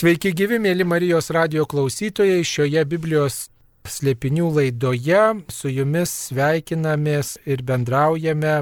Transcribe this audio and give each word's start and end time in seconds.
Sveiki 0.00 0.30
gyvi, 0.32 0.56
mėly 0.56 0.80
Marijos 0.88 1.26
radio 1.36 1.66
klausytojai, 1.68 2.40
šioje 2.48 2.80
Biblijos 2.88 3.34
slėpinių 3.84 4.46
laidoje 4.56 5.24
su 5.52 5.68
jumis 5.68 6.14
sveikinamės 6.30 7.34
ir 7.44 7.60
bendraujame 7.68 8.54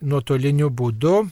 nuotoliniu 0.00 0.70
būdu, 0.72 1.26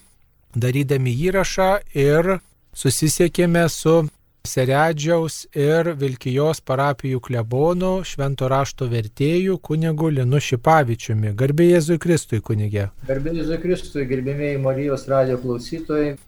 darydami 0.52 1.16
įrašą 1.30 1.70
ir 1.96 2.30
susisiekėme 2.76 3.64
su 3.72 3.96
Seredžiaus 4.44 5.46
ir 5.56 5.94
Vilkijos 6.04 6.60
parapijų 6.60 7.24
klebonų 7.24 7.96
švento 8.12 8.52
rašto 8.52 8.92
vertėjų 8.92 9.56
kunigu 9.70 10.12
Linu 10.20 10.36
Šipavičiumi. 10.50 11.32
Garbė 11.32 11.72
Jėzui 11.72 11.96
Kristui 11.96 12.44
kunigė. 12.44 12.90
Garbė 13.08 13.38
Jėzui 13.40 13.62
Kristui, 13.64 14.04
gerbėmiai 14.12 14.60
Marijos 14.60 15.08
radio 15.08 15.40
klausytojai. 15.40 16.18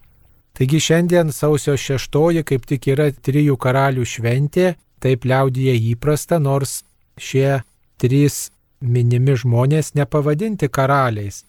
Taigi 0.58 0.80
šiandien 0.82 1.28
sausio 1.32 1.76
šeštoji 1.78 2.42
kaip 2.42 2.64
tik 2.66 2.88
yra 2.90 3.12
trijų 3.14 3.54
karalių 3.62 4.06
šventė, 4.12 4.72
taip 4.98 5.26
liaudyje 5.30 5.76
įprasta, 5.92 6.40
nors 6.42 6.80
šie 7.14 7.60
trys 8.02 8.48
minimi 8.80 9.36
žmonės 9.38 9.92
nepavadinti 9.94 10.66
karaliais. 10.66 11.44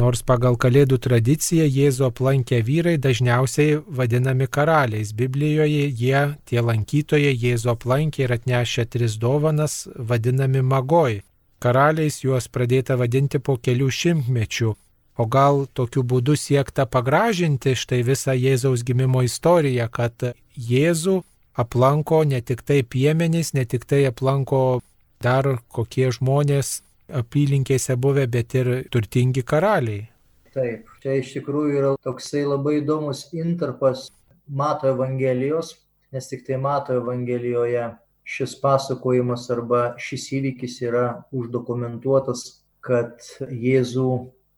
Nors 0.00 0.24
pagal 0.26 0.58
kalėdų 0.60 0.98
tradiciją 1.06 1.68
Jėzų 1.70 2.08
aplankę 2.08 2.58
vyrai 2.66 2.96
dažniausiai 2.98 3.78
vadinami 4.00 4.50
karaliais. 4.50 5.14
Biblijoje 5.16 5.86
jie, 5.88 6.24
tie 6.44 6.60
lankytojai, 6.60 7.32
Jėzų 7.44 7.70
aplankė 7.76 8.26
ir 8.26 8.34
atnešę 8.40 8.84
tris 8.90 9.16
dovanas, 9.22 9.86
vadinami 9.94 10.66
magoj. 10.74 11.22
Karaliais 11.62 12.20
juos 12.26 12.50
pradėta 12.50 12.98
vadinti 12.98 13.38
po 13.38 13.56
kelių 13.56 13.88
šimtmečių. 14.02 14.74
O 15.18 15.26
gal 15.26 15.64
tokiu 15.74 16.04
būdu 16.06 16.36
siekta 16.38 16.86
pagražinti 16.86 17.74
štai 17.74 18.04
visą 18.06 18.36
Jėzaus 18.38 18.84
gimimo 18.86 19.24
istoriją, 19.26 19.88
kad 19.90 20.30
Jėzų 20.54 21.16
aplanko 21.58 22.22
ne 22.22 22.38
tik 22.40 22.62
tai 22.62 22.84
piemenys, 22.86 23.50
ne 23.54 23.64
tik 23.66 23.86
tai 23.90 24.04
aplanko 24.06 24.80
dar 25.22 25.58
kokie 25.74 26.12
žmonės 26.14 26.78
apylinkėse 27.08 27.96
buvę, 27.98 28.28
bet 28.30 28.54
ir 28.54 28.70
turtingi 28.94 29.42
karaliai. 29.42 30.06
Taip, 30.54 30.86
čia 31.02 31.18
iš 31.18 31.34
tikrųjų 31.34 31.74
yra 31.80 31.90
toksai 32.04 32.44
labai 32.46 32.78
įdomus 32.78 33.26
interpas 33.34 34.08
Mato 34.46 34.88
Evangelijos, 34.92 35.74
nes 36.14 36.30
tik 36.30 36.46
tai 36.46 36.60
Mato 36.62 36.94
Evangelijoje 36.94 37.90
šis 38.28 38.54
pasakojimas 38.62 39.48
arba 39.50 39.82
šis 39.98 40.30
įvykis 40.38 40.80
yra 40.86 41.06
uždokumentuotas, 41.34 42.62
kad 42.84 43.24
Jėzų 43.50 44.10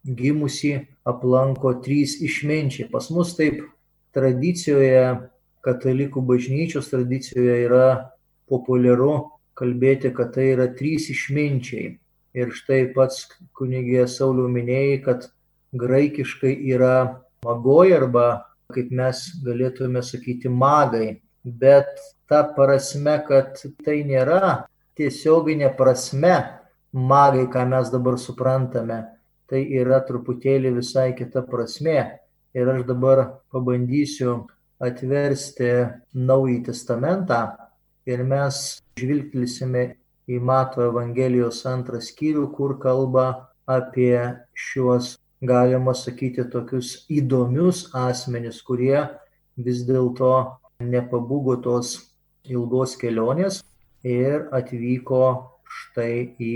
gimusi 0.05 0.75
aplanko 1.05 1.75
trys 1.85 2.17
išminčiai. 2.25 2.89
Pas 2.91 3.11
mus 3.13 3.35
taip 3.37 3.63
tradicijoje, 4.17 5.31
katalikų 5.65 6.23
bažnyčios 6.25 6.89
tradicijoje 6.93 7.57
yra 7.67 7.89
populiaru 8.51 9.31
kalbėti, 9.59 10.13
kad 10.17 10.33
tai 10.35 10.53
yra 10.55 10.71
trys 10.77 11.11
išminčiai. 11.13 11.99
Ir 12.39 12.53
štai 12.55 12.93
pats 12.95 13.27
kunigė 13.59 14.07
Sauliau 14.09 14.49
minėjai, 14.49 15.01
kad 15.05 15.27
graikiškai 15.77 16.55
yra 16.71 17.21
magoj 17.45 17.97
arba, 17.97 18.29
kaip 18.71 18.93
mes 18.95 19.25
galėtume 19.45 20.03
sakyti, 20.07 20.49
magai. 20.49 21.21
Bet 21.43 21.91
ta 22.31 22.45
prasme, 22.55 23.17
kad 23.27 23.59
tai 23.85 24.01
nėra 24.07 24.67
tiesioginė 24.99 25.73
prasme 25.77 26.37
magai, 26.93 27.47
ką 27.51 27.67
mes 27.71 27.91
dabar 27.91 28.19
suprantame, 28.21 29.03
tai 29.51 29.65
yra 29.81 30.01
truputėlį 30.07 30.77
visai 30.79 31.11
kita 31.19 31.43
prasme. 31.51 31.99
Ir 32.55 32.71
aš 32.71 32.85
dabar 32.87 33.23
pabandysiu 33.55 34.45
atversti 34.83 35.71
Naująjį 36.15 36.63
Testamentą 36.71 37.41
ir 38.09 38.23
mes 38.27 38.81
žvilgtelsime 38.99 39.85
į 40.31 40.39
Mato 40.43 40.83
Evangelijos 40.87 41.63
antrą 41.67 42.01
skyrių, 42.03 42.47
kur 42.55 42.77
kalba 42.83 43.27
apie 43.71 44.17
šiuos, 44.55 45.17
galima 45.43 45.95
sakyti, 45.95 46.47
tokius 46.53 47.05
įdomius 47.11 47.89
asmenis, 47.97 48.61
kurie 48.67 49.07
vis 49.59 49.85
dėlto 49.89 50.33
nepabūgo 50.81 51.59
tos 51.65 51.97
ilgos 52.49 52.97
kelionės 53.01 53.61
ir 54.07 54.49
atvyko 54.57 55.25
štai 55.81 56.37
į 56.41 56.55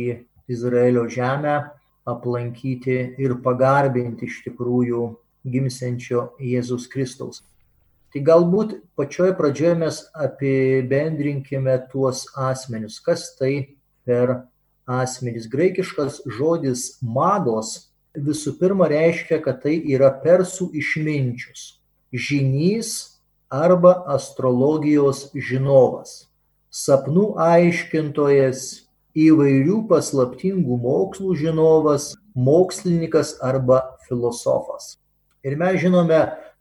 Izraelio 0.50 1.06
žemę 1.08 1.56
aplankyti 2.08 2.98
ir 3.20 3.36
pagarbinti 3.44 4.28
iš 4.28 4.42
tikrųjų 4.46 5.08
gimsenčio 5.44 6.30
Jėzus 6.40 6.86
Kristaus. 6.90 7.42
Tai 8.14 8.22
galbūt 8.22 8.76
pačioje 8.94 9.34
pradžioje 9.34 9.74
mes 9.80 9.96
apibendrinkime 10.14 11.74
tuos 11.90 12.28
asmenius. 12.38 13.00
Kas 13.02 13.32
tai 13.38 13.74
per 14.06 14.44
asmenys? 14.86 15.48
Graikiškas 15.50 16.20
žodis 16.36 16.92
magos 17.02 17.90
visų 18.14 18.54
pirma 18.60 18.86
reiškia, 18.88 19.40
kad 19.42 19.64
tai 19.64 19.74
yra 19.90 20.12
persų 20.22 20.70
išminčius, 20.78 21.80
žinys 22.14 23.18
arba 23.50 23.96
astrologijos 24.14 25.26
žinovas, 25.34 26.28
sapnų 26.70 27.34
aiškintojas, 27.42 28.83
įvairių 29.14 29.84
paslaptingų 29.90 30.78
mokslų 30.82 31.36
žinovas, 31.38 32.12
mokslininkas 32.34 33.36
arba 33.42 33.80
filosofas. 34.08 34.96
Ir 35.46 35.56
mes 35.60 35.78
žinome 35.82 36.18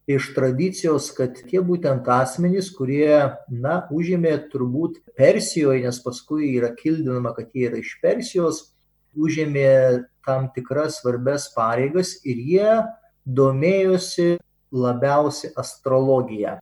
iš 0.07 0.33
tradicijos, 0.35 1.09
kad 1.15 1.37
tie 1.49 1.61
būtent 1.63 2.07
asmenys, 2.11 2.69
kurie, 2.75 3.33
na, 3.49 3.83
užėmė 3.93 4.35
turbūt 4.51 4.99
Persijoje, 5.17 5.85
nes 5.85 5.99
paskui 6.03 6.51
yra 6.57 6.73
kildinama, 6.75 7.33
kad 7.37 7.49
jie 7.55 7.69
yra 7.69 7.79
iš 7.79 7.95
Persijos, 8.03 8.61
užėmė 9.15 10.03
tam 10.25 10.49
tikras 10.55 10.99
svarbes 11.01 11.49
pareigas 11.55 12.17
ir 12.27 12.37
jie 12.37 12.69
domėjosi 13.25 14.37
labiausiai 14.73 15.53
astrologija. 15.59 16.57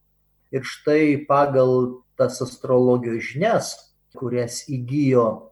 Ir 0.51 0.67
štai 0.67 1.23
pagal 1.27 2.03
tas 2.19 2.41
astrologijos 2.43 3.23
žinias, 3.31 3.71
kurias 4.19 4.65
įgyjo, 4.69 5.50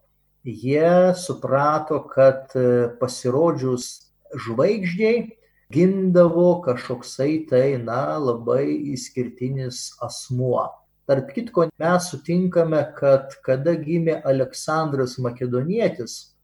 jie 0.49 1.13
suprato, 1.17 2.01
kad 2.09 2.53
pasirodžius 2.99 3.89
žvaigždžiai 4.45 5.27
gimdavo 5.73 6.61
kažkoksai 6.65 7.45
tai, 7.49 7.77
na, 7.77 8.17
labai 8.17 8.65
išskirtinis 8.93 9.99
asmuo. 10.01 10.65
Tarp 11.09 11.29
kitko, 11.33 11.67
mes 11.81 12.09
sutinkame, 12.11 12.81
kad 12.97 13.33
kada 13.45 13.75
gimė 13.77 14.19
Aleksandras 14.25 15.17
Makedonietis, 15.21 16.35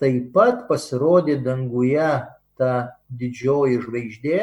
taip 0.00 0.32
pat 0.34 0.66
pasirodė 0.68 1.38
danguje 1.44 2.08
ta 2.60 2.72
didžioji 3.08 3.80
žvaigždė 3.84 4.40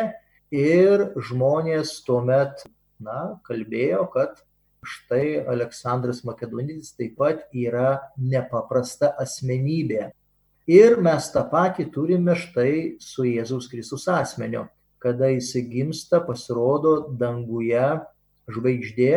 ir 0.53 1.05
žmonės 1.29 1.97
tuomet, 2.05 2.65
na, 3.01 3.37
kalbėjo, 3.45 4.05
kad 4.13 4.41
štai 4.85 5.43
Aleksandras 5.47 6.23
Makedonietis 6.27 6.93
taip 6.97 7.17
pat 7.19 7.45
yra 7.55 7.97
nepaprasta 8.17 9.13
asmenybė. 9.21 10.11
Ir 10.67 10.97
mes 10.99 11.29
tą 11.31 11.45
patį 11.47 11.87
turime 11.95 12.35
štai 12.35 12.97
su 12.99 13.23
Jėzaus 13.27 13.69
Kristus 13.71 14.07
asmeniu. 14.11 14.67
Kada 14.99 15.29
jisai 15.31 15.63
gimsta, 15.69 16.19
pasirodo 16.25 17.13
danguje 17.15 17.99
žvaigždė, 18.51 19.13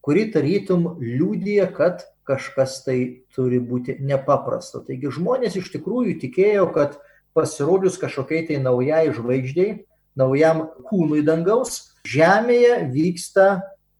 kuri 0.00 0.28
tarytum 0.32 0.94
liūdija, 1.02 1.66
kad 1.74 2.06
kažkas 2.26 2.80
tai 2.86 3.26
turi 3.34 3.58
būti 3.62 3.98
nepaprasto. 4.02 4.82
Taigi 4.86 5.10
žmonės 5.14 5.58
iš 5.58 5.68
tikrųjų 5.74 6.16
tikėjo, 6.22 6.70
kad 6.74 6.96
pasirodžius 7.36 7.98
kažkokiai 8.00 8.46
tai 8.48 8.62
naujai 8.62 9.10
žvaigždžiai, 9.14 9.82
naujam 10.16 10.66
kūnui 10.88 11.22
dangaus, 11.26 11.92
Žemėje 12.06 12.84
vyksta 12.94 13.46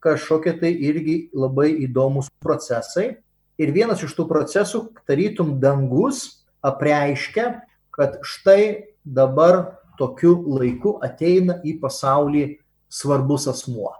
kažkokie 0.05 0.57
tai 0.61 0.73
irgi 0.89 1.17
labai 1.35 1.71
įdomus 1.87 2.31
procesai. 2.43 3.17
Ir 3.57 3.73
vienas 3.73 4.03
iš 4.05 4.13
tų 4.17 4.27
procesų, 4.29 4.83
tarytum 5.09 5.57
dangus, 5.61 6.45
apreiškia, 6.65 7.63
kad 7.97 8.19
štai 8.21 8.93
dabar 9.05 9.79
tokiu 9.97 10.37
laiku 10.59 10.99
ateina 11.05 11.61
į 11.65 11.79
pasaulį 11.81 12.45
svarbus 12.93 13.47
asmuo. 13.49 13.95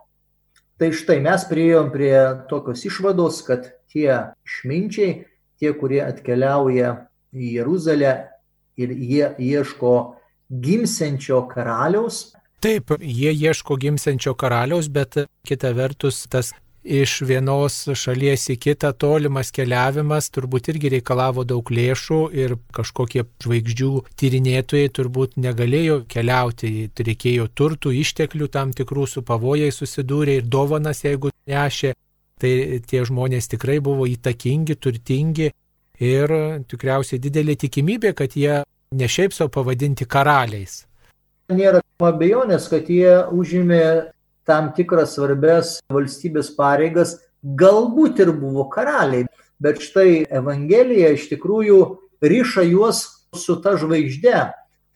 Tai 0.77 0.91
štai 0.93 1.23
mes 1.25 1.47
prieėjom 1.49 1.89
prie 1.95 2.17
tokios 2.51 2.85
išvados, 2.85 3.41
kad 3.47 3.71
tie 3.89 4.11
išminčiai, 4.45 5.25
tie, 5.57 5.73
kurie 5.73 6.03
atkeliauja 6.05 7.09
į 7.33 7.55
Jeruzalę 7.57 8.13
ir 8.77 8.93
jie 8.93 9.31
ieško 9.41 9.95
gimsenčio 10.53 11.47
karaliaus. 11.49 12.36
Taip, 12.61 12.95
jie 13.01 13.33
ieško 13.33 13.77
gimsenčio 13.77 14.33
karaliaus, 14.35 14.89
bet 14.89 15.19
kita 15.47 15.75
vertus 15.77 16.25
tas 16.33 16.55
iš 16.87 17.19
vienos 17.27 17.75
šalies 17.99 18.47
į 18.55 18.57
kitą 18.63 18.93
tolimas 18.95 19.51
keliavimas 19.55 20.31
turbūt 20.35 20.71
irgi 20.71 20.93
reikalavo 20.97 21.45
daug 21.45 21.71
lėšų 21.79 22.21
ir 22.39 22.55
kažkokie 22.77 23.27
žvaigždžių 23.43 23.91
tyrinėtojai 24.21 24.93
turbūt 24.99 25.37
negalėjo 25.43 25.99
keliauti, 26.09 26.89
reikėjo 26.97 27.49
turtų, 27.59 27.93
išteklių 28.03 28.49
tam 28.55 28.73
tikrų 28.77 29.07
su 29.11 29.23
pavojai 29.27 29.73
susidūrė 29.75 30.41
ir 30.41 30.49
dovanas, 30.49 31.03
jeigu 31.05 31.35
nešė. 31.47 31.95
tai 32.41 32.81
tie 32.85 33.01
žmonės 33.05 33.49
tikrai 33.49 33.79
buvo 33.81 34.05
įtakingi, 34.07 34.75
turtingi 34.77 35.53
ir 35.99 36.33
tikriausiai 36.69 37.19
didelė 37.19 37.57
tikimybė, 37.57 38.13
kad 38.13 38.37
jie 38.37 38.63
ne 38.93 39.09
šiaip 39.09 39.33
savo 39.33 39.49
pavadinti 39.49 40.05
karaliais. 40.05 40.85
Nėra 41.47 41.79
abejonės, 42.03 42.65
kad 42.67 42.89
jie 42.91 43.13
užėmė 43.31 44.11
tam 44.47 44.73
tikras 44.75 45.15
svarbės 45.15 45.77
valstybės 45.93 46.51
pareigas, 46.57 47.21
galbūt 47.43 48.19
ir 48.25 48.33
buvo 48.35 48.65
karaliai, 48.73 49.29
bet 49.63 49.79
štai 49.79 50.27
Evangelija 50.27 51.13
iš 51.15 51.29
tikrųjų 51.31 51.79
ryša 52.19 52.67
juos 52.67 53.05
su 53.31 53.55
ta 53.63 53.77
žvaigžde. 53.79 54.49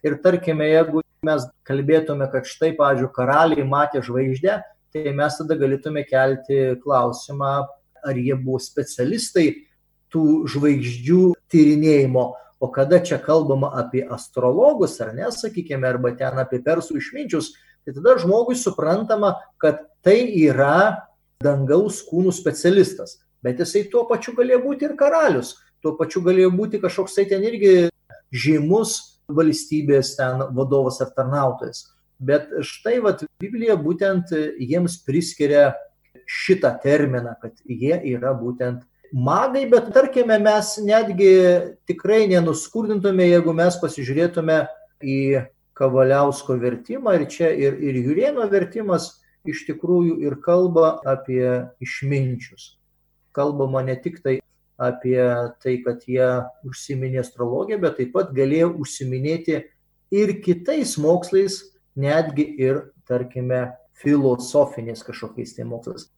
Ir 0.03 0.19
tarkime, 0.25 0.67
jeigu 0.73 1.05
mes 1.23 1.47
kalbėtume, 1.69 2.27
kad 2.33 2.49
štai, 2.51 2.73
pavyzdžiui, 2.75 3.13
karaliai 3.15 3.67
matė 3.69 4.03
žvaigždę, 4.03 4.59
tai 4.91 5.15
mes 5.15 5.39
tada 5.39 5.55
galėtume 5.61 6.03
kelti 6.09 6.61
klausimą, 6.83 7.55
ar 8.03 8.19
jie 8.19 8.35
buvo 8.35 8.59
specialistai 8.59 9.53
tų 10.11 10.49
žvaigždžių 10.51 11.23
tyrinėjimo. 11.53 12.31
O 12.61 12.69
kada 12.69 13.01
čia 13.01 13.17
kalbama 13.19 13.71
apie 13.81 14.05
astrologus, 14.05 14.99
ar 15.01 15.15
ne, 15.17 15.31
sakykime, 15.33 15.87
arba 15.89 16.13
ten 16.17 16.37
apie 16.43 16.61
persų 16.61 16.99
išminčius, 17.01 17.55
tai 17.85 17.95
tada 17.97 18.19
žmogui 18.21 18.59
suprantama, 18.61 19.39
kad 19.57 19.87
tai 20.05 20.29
yra 20.37 21.09
dangaus 21.41 22.03
kūnų 22.05 22.35
specialistas. 22.37 23.17
Bet 23.41 23.63
jisai 23.65 23.87
tuo 23.89 24.05
pačiu 24.09 24.35
galėjo 24.37 24.61
būti 24.67 24.85
ir 24.91 24.97
karalius, 25.01 25.55
tuo 25.81 25.95
pačiu 25.97 26.21
galėjo 26.27 26.51
būti 26.53 26.83
kažkoks 26.83 27.17
tai 27.17 27.25
ten 27.31 27.47
irgi 27.49 27.89
žymus 28.29 28.99
valstybės 29.31 30.15
ten 30.19 30.45
vadovas 30.53 31.01
ar 31.01 31.15
tarnautojas. 31.17 31.87
Bet 32.21 32.51
štai 32.67 32.99
vat, 33.01 33.25
Biblija 33.41 33.79
būtent 33.81 34.35
jiems 34.61 34.99
priskiria 35.07 35.71
šitą 36.29 36.75
terminą, 36.83 37.33
kad 37.41 37.57
jie 37.65 37.97
yra 38.13 38.35
būtent 38.37 38.85
magai, 39.13 39.65
bet 39.71 39.93
tarkime 39.95 40.39
mes 40.39 40.77
netgi 40.85 41.33
tikrai 41.89 42.27
nenuskurdintume, 42.31 43.27
jeigu 43.33 43.55
mes 43.57 43.79
pasižiūrėtume 43.83 44.61
į 45.01 45.21
Kavaliausko 45.81 46.59
vertimą 46.61 47.17
ir 47.17 47.25
čia 47.33 47.49
ir, 47.57 47.79
ir 47.81 47.97
Jurieno 48.03 48.45
vertimas 48.53 49.15
iš 49.49 49.65
tikrųjų 49.71 50.19
ir 50.27 50.37
kalba 50.45 50.99
apie 51.09 51.71
išminčius. 51.81 52.77
Kalbama 53.33 53.81
ne 53.87 53.97
tik 53.97 54.21
tai 54.21 54.39
apie 54.81 55.21
tai, 55.63 55.77
kad 55.85 56.05
jie 56.09 56.29
užsiminė 56.69 57.23
astrologiją, 57.23 57.81
bet 57.81 57.99
taip 58.01 58.13
pat 58.17 58.33
galėjo 58.37 58.73
užsiminėti 58.81 59.61
ir 60.13 60.33
kitais 60.45 60.97
mokslais, 61.01 61.61
netgi 61.97 62.47
ir, 62.61 62.87
tarkime, 63.09 63.71
filosofiniais 64.01 65.03
kažkokiais 65.05 65.53
tai 65.57 65.67
mokslais. 65.69 66.09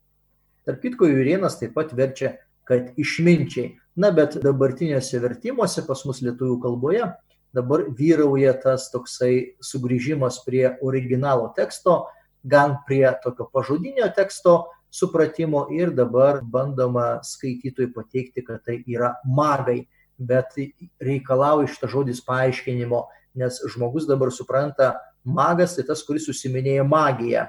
Tarp 0.66 0.82
kitko, 0.84 1.08
Jurienas 1.10 1.58
taip 1.58 1.74
pat 1.74 1.90
verčia, 1.98 2.36
kad 2.68 2.92
išminčiai. 3.00 3.76
Na, 3.96 4.08
bet 4.14 4.38
dabartiniuose 4.40 5.20
vertimuose 5.20 5.84
pas 5.84 6.00
mus 6.08 6.22
lietuvių 6.24 6.56
kalboje 6.62 7.10
dabar 7.52 7.84
vyrauja 7.92 8.54
tas 8.56 8.88
toksai 8.92 9.58
sugrįžimas 9.60 10.40
prie 10.46 10.64
originalo 10.80 11.50
teksto, 11.56 12.06
gan 12.42 12.78
prie 12.86 13.04
tokio 13.22 13.48
pažodinio 13.52 14.08
teksto, 14.16 14.62
supratimo 14.92 15.66
ir 15.72 15.92
dabar 15.96 16.40
bandoma 16.42 17.20
skaitytojui 17.24 17.92
pateikti, 17.94 18.44
kad 18.44 18.64
tai 18.64 18.82
yra 18.88 19.14
magai, 19.24 19.82
bet 20.18 20.56
reikalauja 21.00 21.70
šitą 21.72 21.88
žodis 21.92 22.20
paaiškinimo, 22.24 23.06
nes 23.40 23.60
žmogus 23.72 24.08
dabar 24.08 24.32
supranta, 24.32 24.94
magas 25.24 25.76
tai 25.76 25.86
tas, 25.88 26.02
kuris 26.04 26.26
susiminėja 26.28 26.84
magiją. 26.84 27.46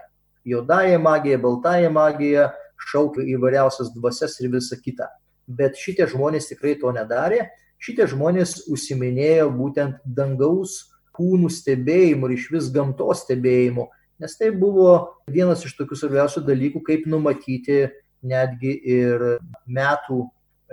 Jodąją 0.47 0.99
magiją, 0.99 1.39
baltąją 1.39 1.91
magiją, 1.91 2.49
šaukia 2.91 3.25
įvairiausias 3.35 3.93
dvasias 3.95 4.39
ir 4.41 4.51
visa 4.53 4.77
kita. 4.79 5.09
Bet 5.47 5.79
šitie 5.79 6.07
žmonės 6.11 6.49
tikrai 6.51 6.77
to 6.79 6.91
nedarė, 6.95 7.47
šitie 7.83 8.07
žmonės 8.11 8.63
užsiminėjo 8.71 9.49
būtent 9.55 9.99
dangaus 10.05 10.79
kūnų 11.13 11.51
stebėjimu 11.51 12.29
ir 12.29 12.37
iš 12.37 12.47
vis 12.53 12.71
gamtos 12.73 13.25
stebėjimu 13.25 13.89
nes 14.23 14.37
tai 14.37 14.51
buvo 14.55 15.19
vienas 15.27 15.65
iš 15.67 15.75
tokių 15.75 15.97
svarbiausių 15.99 16.45
dalykų, 16.47 16.81
kaip 16.87 17.05
numatyti 17.11 17.89
netgi 18.23 18.73
ir 18.87 19.23
metų 19.67 20.23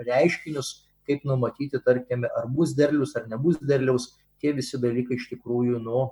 reiškinius, 0.07 0.71
kaip 1.07 1.25
numatyti, 1.27 1.81
tarkime, 1.83 2.29
ar 2.31 2.47
bus 2.47 2.71
derlius, 2.77 3.15
ar 3.19 3.27
nebus 3.27 3.59
derliaus, 3.59 4.13
tie 4.39 4.53
visi 4.55 4.79
dalykai 4.79 5.17
iš 5.19 5.27
tikrųjų, 5.33 5.81
nu, 5.83 6.07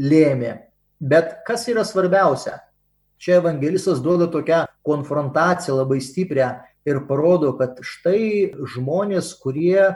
lėmė. 0.00 0.54
Bet 1.02 1.42
kas 1.46 1.66
yra 1.68 1.84
svarbiausia? 1.84 2.56
Čia 3.22 3.36
evangelistas 3.38 4.00
duoda 4.02 4.26
tokią 4.26 4.64
konfrontaciją 4.82 5.76
labai 5.78 6.00
stiprią 6.02 6.48
ir 6.88 7.04
parodo, 7.06 7.52
kad 7.54 7.78
štai 7.86 8.50
žmonės, 8.74 9.36
kurie 9.38 9.92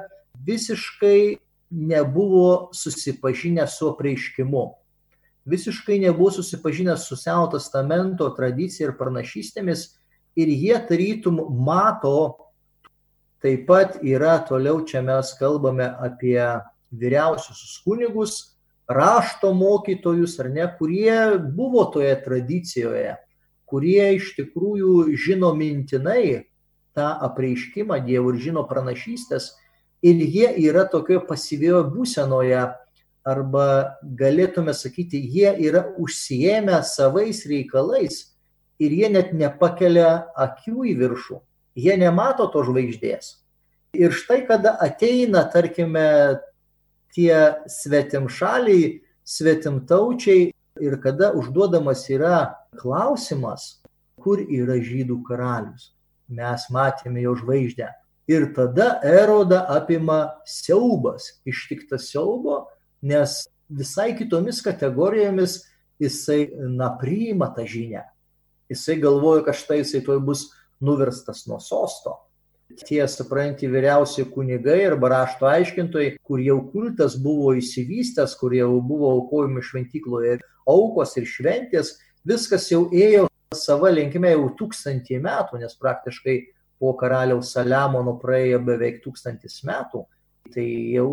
visiškai 0.46 1.38
nebuvo 1.70 2.70
susipažinę 2.70 3.66
su 3.66 3.90
apreiškimu, 3.90 4.64
visiškai 5.50 5.98
nebuvo 6.04 6.30
susipažinęs 6.38 7.08
su 7.08 7.18
Seno 7.18 7.48
testamento 7.50 8.30
tradicija 8.38 8.92
ir 8.92 8.96
pranašystėmis 8.98 9.88
ir 10.38 10.52
jie 10.54 10.78
tarytum 10.86 11.42
mato, 11.66 12.36
taip 13.42 13.66
pat 13.66 13.98
yra 14.06 14.38
toliau 14.46 14.84
čia 14.86 15.02
mes 15.02 15.34
kalbame 15.40 15.90
apie 15.98 16.38
vyriausius 16.94 17.80
kunigus, 17.82 18.55
rašto 18.88 19.52
mokytojus 19.54 20.38
ar 20.40 20.50
ne, 20.50 20.66
kurie 20.78 21.38
buvo 21.38 21.84
toje 21.94 22.14
tradicijoje, 22.24 23.16
kurie 23.66 24.14
iš 24.16 24.34
tikrųjų 24.38 25.16
žino 25.18 25.52
mintinai 25.58 26.46
tą 26.96 27.08
apreiškimą 27.28 27.98
Dievo 28.06 28.32
ir 28.32 28.40
žino 28.40 28.64
pranašystės 28.68 29.52
ir 30.06 30.22
jie 30.22 30.52
yra 30.68 30.86
tokioje 30.88 31.24
pasyvioje 31.28 31.88
būsenoje 31.92 32.62
arba 33.26 33.66
galėtume 34.02 34.74
sakyti, 34.76 35.18
jie 35.18 35.50
yra 35.66 35.82
užsijėmę 35.98 36.78
savais 36.86 37.42
reikalais 37.50 38.20
ir 38.78 38.94
jie 38.94 39.10
net 39.10 39.32
nepakelia 39.34 40.30
akių 40.38 40.86
į 40.92 40.94
viršų, 41.00 41.40
jie 41.74 41.96
nemato 41.98 42.46
to 42.52 42.62
žvaigždės. 42.68 43.34
Ir 43.96 44.12
štai 44.14 44.44
kada 44.46 44.76
ateina, 44.82 45.42
tarkime, 45.50 46.38
tie 47.14 47.62
svetimšaliai, 47.70 49.00
svetimtaučiai 49.26 50.50
ir 50.80 50.96
kada 51.02 51.32
užduodamas 51.36 52.06
yra 52.12 52.56
klausimas, 52.78 53.80
kur 54.20 54.42
yra 54.42 54.78
žydų 54.82 55.20
karalius, 55.26 55.92
mes 56.28 56.66
matėme 56.72 57.22
jo 57.22 57.36
žvaigždę. 57.38 57.92
Ir 58.26 58.48
tada 58.56 58.96
erodą 59.06 59.60
apima 59.70 60.42
siaubas, 60.46 61.36
ištiktas 61.46 62.08
siaubo, 62.10 62.64
nes 63.02 63.44
visai 63.70 64.16
kitomis 64.18 64.58
kategorijomis 64.66 65.60
jisai, 66.02 66.50
na, 66.74 66.90
priima 66.98 67.52
tą 67.54 67.66
žinią. 67.70 68.02
Jisai 68.70 68.98
galvoja, 68.98 69.44
kad 69.46 69.54
štai 69.54 69.80
jisai 69.84 70.02
toj 70.02 70.18
bus 70.26 70.48
nuverstas 70.82 71.46
nuo 71.46 71.60
sosto. 71.62 72.18
Tie, 72.66 72.98
supranti, 73.08 73.68
vyriausi 73.70 74.24
kunigai 74.34 74.80
arba 74.88 75.08
rašto 75.12 75.46
aiškintojai, 75.46 76.16
kur 76.26 76.40
jau 76.42 76.58
kultas 76.72 77.14
buvo 77.22 77.54
įsivystęs, 77.54 78.34
kur 78.40 78.56
jau 78.56 78.72
buvo 78.82 79.12
aukojami 79.20 79.62
šventykloje 79.62 80.40
aukos 80.66 81.14
ir 81.16 81.28
šventės, 81.30 81.94
viskas 82.26 82.66
jau 82.72 82.88
ėjo 82.90 83.28
savo 83.54 83.88
linkime 83.92 84.32
jau 84.34 84.50
tūkstantį 84.58 85.20
metų, 85.22 85.62
nes 85.62 85.78
praktiškai 85.78 86.36
po 86.82 86.92
karaliaus 86.98 87.54
Saliamono 87.54 88.16
praėjo 88.20 88.60
beveik 88.66 88.98
tūkstantis 89.04 89.62
metų. 89.66 90.02
Tai 90.52 90.66
jau 90.92 91.10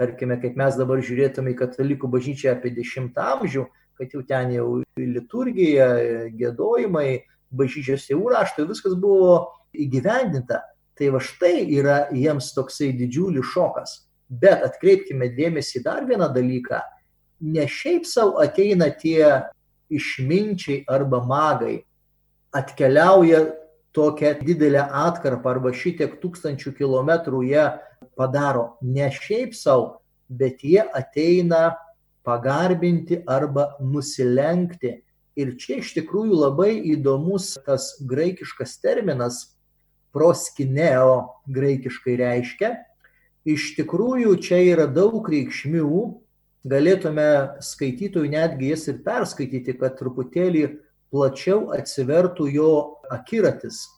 tarkime, 0.00 0.36
kaip 0.40 0.56
mes 0.60 0.76
dabar 0.78 1.00
žiūrėtume 1.04 1.54
į 1.54 1.58
katalikų 1.58 2.08
bažnyčią 2.12 2.54
apie 2.54 2.72
10 2.76 3.16
amžių, 3.20 3.66
kad 4.00 4.12
jau 4.14 4.22
ten 4.28 4.52
jau 4.54 4.68
liturgija, 4.96 5.88
gėdojimai, 6.36 7.22
bažnyčios 7.50 8.06
jau 8.12 8.22
raštai, 8.32 8.68
viskas 8.68 8.94
buvo 9.00 9.34
įgyvendinta. 9.76 10.62
Tai 11.00 11.08
va 11.14 11.20
štai 11.24 11.64
yra 11.72 11.98
jiems 12.12 12.50
toksai 12.52 12.90
didžiulis 12.92 13.48
šokas. 13.54 13.94
Bet 14.28 14.60
atkreipkime 14.66 15.30
dėmesį 15.32 15.80
dar 15.86 16.04
vieną 16.04 16.28
dalyką. 16.34 16.82
Ne 17.40 17.64
šiaip 17.64 18.04
savo 18.04 18.36
ateina 18.44 18.90
tie 18.92 19.48
išminčiai 19.90 20.84
arba 20.92 21.22
magai, 21.24 21.80
atkeliauja 22.52 23.46
tokią 23.96 24.34
didelę 24.44 24.82
atkarpą 25.06 25.54
arba 25.56 25.72
šitiek 25.74 26.18
tūkstančių 26.22 26.74
kilometrų 26.78 27.42
jie 27.48 27.64
padaro 28.18 28.76
ne 28.82 29.08
šiaip 29.10 29.56
savo, 29.56 30.02
bet 30.28 30.62
jie 30.62 30.84
ateina 30.94 31.78
pagarbinti 32.26 33.22
arba 33.26 33.72
nusilenkti. 33.80 35.00
Ir 35.40 35.54
čia 35.56 35.78
iš 35.80 35.94
tikrųjų 35.96 36.36
labai 36.36 36.74
įdomus 36.92 37.54
tas 37.64 37.94
graikiškas 38.04 38.76
terminas, 38.82 39.56
proskineo 40.12 41.40
graikiškai 41.50 42.16
reiškia. 42.20 42.74
Iš 43.48 43.74
tikrųjų 43.78 44.34
čia 44.44 44.60
yra 44.68 44.86
daug 44.90 45.24
reikšmių, 45.32 46.00
galėtume 46.68 47.30
skaitytojų 47.64 48.32
netgi 48.34 48.74
jas 48.74 48.86
ir 48.92 49.00
perskaityti, 49.06 49.78
kad 49.80 49.96
truputėlį 50.00 50.66
plačiau 51.10 51.70
atsivertų 51.76 52.50
jo 52.52 52.74
akiratis. 53.10 53.88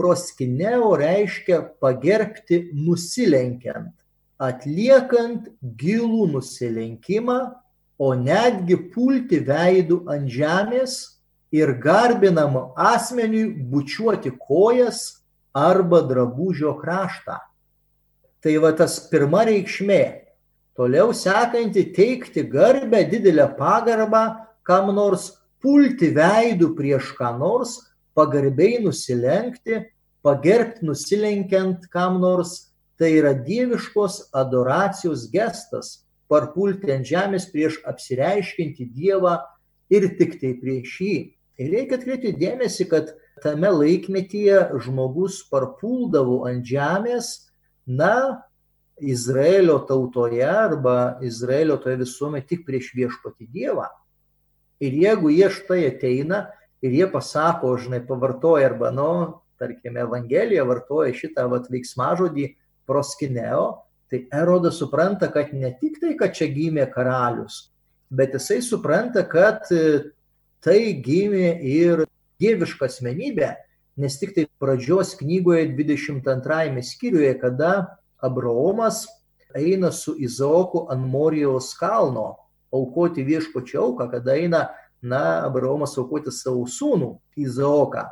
proskineo 0.00 0.94
reiškia 0.96 1.60
pagerbti 1.82 2.70
nusilenkiant, 2.72 3.92
atliekant 4.38 5.50
gilų 5.60 6.30
nusilenkimą, 6.30 7.40
o 8.00 8.14
netgi 8.16 8.78
pulti 8.94 9.42
veidų 9.44 10.06
ant 10.08 10.30
žemės 10.32 10.94
ir 11.52 11.74
garbinam 11.82 12.72
asmeniui 12.78 13.50
bučiuoti 13.68 14.32
kojas 14.40 15.19
arba 15.54 16.00
drabužio 16.06 16.74
kraštą. 16.80 17.38
Tai 18.40 18.56
va 18.62 18.72
tas 18.76 18.96
pirma 19.10 19.44
reikšmė. 19.48 20.02
Toliau 20.78 21.12
sekanti 21.12 21.84
teikti 21.92 22.46
garbę, 22.48 23.02
didelę 23.10 23.50
pagarbą, 23.58 24.24
kam 24.64 24.94
nors 24.96 25.30
pulti 25.60 26.08
veidų 26.16 26.72
prieš 26.78 27.12
ką 27.18 27.34
nors, 27.36 27.76
pagarbiai 28.16 28.80
nusilenkti, 28.84 29.82
pagerbti 30.24 30.86
nusilenkiant 30.88 31.88
kam 31.92 32.20
nors, 32.22 32.70
tai 33.00 33.12
yra 33.18 33.32
dieviškos 33.34 34.30
adoracijos 34.36 35.26
gestas, 35.32 36.04
parpulti 36.30 36.92
ant 36.94 37.06
žemės 37.08 37.48
prieš 37.52 37.80
apsireiškinti 37.88 38.86
Dievą 38.94 39.38
ir 39.90 40.06
tik 40.18 40.36
tai 40.40 40.54
prieš 40.60 40.96
jį. 41.02 41.16
Ir 41.60 41.72
reikia 41.74 41.98
atkreipti 41.98 42.34
dėmesį, 42.40 42.86
kad 42.92 43.10
tame 43.42 43.70
laikmetyje 43.72 44.68
žmogus 44.84 45.40
parpuldavo 45.50 46.44
ant 46.48 46.64
žemės, 46.66 47.32
na, 47.86 48.42
Izraelio 49.00 49.78
tautoje 49.88 50.44
arba 50.44 51.18
Izraelio 51.24 51.78
toje 51.80 51.96
visuomenėje 52.02 52.48
tik 52.52 52.66
prieš 52.66 52.90
viešpati 52.96 53.48
Dievą. 53.48 53.86
Ir 54.80 54.96
jeigu 54.96 55.32
jie 55.32 55.48
štai 55.52 55.86
ateina 55.88 56.42
ir 56.84 56.92
jie 56.96 57.06
pasako, 57.12 57.74
žinai, 57.80 58.02
pavartoja 58.04 58.70
arba, 58.70 58.90
nu, 58.92 59.40
tarkime, 59.60 60.04
Evangelija 60.04 60.64
vartoja 60.68 61.12
šitą 61.16 61.46
vat, 61.52 61.68
veiksmažodį 61.72 62.46
proskineo, 62.88 63.82
tai 64.10 64.24
Erodas 64.34 64.80
supranta, 64.80 65.28
kad 65.32 65.52
ne 65.56 65.72
tik 65.80 66.00
tai, 66.00 66.14
kad 66.18 66.34
čia 66.36 66.48
gimė 66.52 66.88
karalius, 66.92 67.68
bet 68.10 68.34
jisai 68.34 68.60
supranta, 68.64 69.22
kad 69.28 69.68
e, 69.72 70.10
tai 70.64 70.96
gimė 71.04 71.52
ir 71.62 72.06
dieviška 72.40 72.88
asmenybė, 72.88 73.54
nes 74.00 74.16
tik 74.20 74.34
tai 74.36 74.46
pradžios 74.62 75.14
knygoje 75.20 75.68
22 75.76 76.84
skyriuje, 76.86 77.34
kada 77.40 77.72
Abraomas 78.22 79.04
eina 79.56 79.90
su 79.92 80.14
Izaoku 80.18 80.86
ant 80.92 81.06
Morijos 81.06 81.74
kalno 81.78 82.36
aukoti 82.72 83.24
viešpačio 83.26 83.82
auką, 83.82 84.10
kada 84.10 84.36
eina, 84.38 84.68
na, 85.02 85.42
Abraomas 85.46 85.96
aukoti 85.98 86.32
savo 86.34 86.66
sūnų 86.68 87.16
Izaoką. 87.40 88.06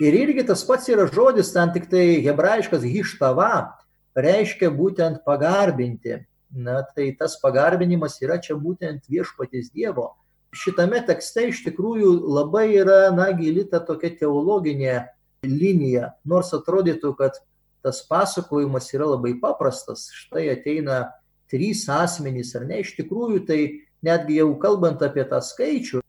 Ir 0.00 0.16
irgi 0.16 0.46
tas 0.48 0.62
pats 0.64 0.88
yra 0.88 1.04
žodis, 1.12 1.52
ten 1.52 1.74
tik 1.74 1.90
tai 1.92 2.22
hebrajiškas 2.24 2.86
hištava, 2.88 3.76
reiškia 4.16 4.70
būtent 4.72 5.20
pagarbinti. 5.26 6.22
Na, 6.50 6.80
tai 6.82 7.12
tas 7.18 7.36
pagarbinimas 7.38 8.16
yra 8.24 8.40
čia 8.42 8.56
būtent 8.58 9.04
viešpaties 9.12 9.68
Dievo. 9.70 10.14
Šitame 10.50 10.98
tekste 11.06 11.46
iš 11.50 11.62
tikrųjų 11.62 12.10
labai 12.26 12.66
yra, 12.80 13.12
na, 13.14 13.28
gili 13.38 13.62
ta 13.70 13.78
tokia 13.86 14.10
teologinė 14.18 14.96
linija, 15.46 16.14
nors 16.26 16.50
atrodytų, 16.56 17.14
kad 17.18 17.38
tas 17.84 18.02
pasakojimas 18.08 18.90
yra 18.92 19.12
labai 19.12 19.36
paprastas. 19.40 20.08
Štai 20.12 20.48
ateina 20.52 21.04
trys 21.50 21.86
asmenys, 21.90 22.52
ar 22.58 22.66
ne, 22.66 22.80
iš 22.82 22.96
tikrųjų 22.98 23.44
tai 23.46 23.60
netgi 24.06 24.40
jau 24.40 24.50
kalbant 24.60 25.02
apie 25.06 25.24
tą 25.30 25.40
skaičių, 25.44 26.02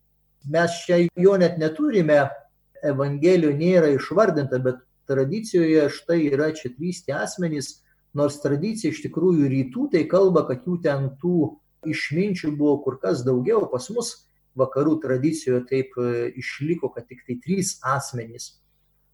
mes 0.51 0.77
čia 0.85 1.03
jo 1.15 1.37
net 1.41 1.59
neturime, 1.61 2.27
Evangelijų 2.81 3.51
nėra 3.59 3.91
išvardinta, 3.93 4.57
bet 4.57 4.79
tradicijoje 5.05 5.83
štai 5.93 6.15
yra 6.31 6.47
čia 6.57 6.71
trys 6.73 7.03
tie 7.05 7.13
asmenys, 7.13 7.83
nors 8.17 8.39
tradicija 8.41 8.89
iš 8.89 9.03
tikrųjų 9.03 9.51
rytų 9.51 9.85
tai 9.93 10.01
kalba, 10.09 10.47
kad 10.47 10.65
jų 10.65 10.79
ten 10.81 11.11
tų 11.21 11.51
išminčių 11.85 12.55
buvo 12.57 12.79
kur 12.81 12.97
kas 13.01 13.21
daugiau, 13.21 13.67
pas 13.69 13.85
mus 13.93 14.15
vakarų 14.59 14.97
tradicijoje 15.03 15.63
taip 15.69 15.97
e, 15.97 16.31
išliko, 16.39 16.91
kad 16.95 17.07
tik 17.07 17.23
tai 17.27 17.37
trys 17.43 17.77
asmenys. 17.87 18.57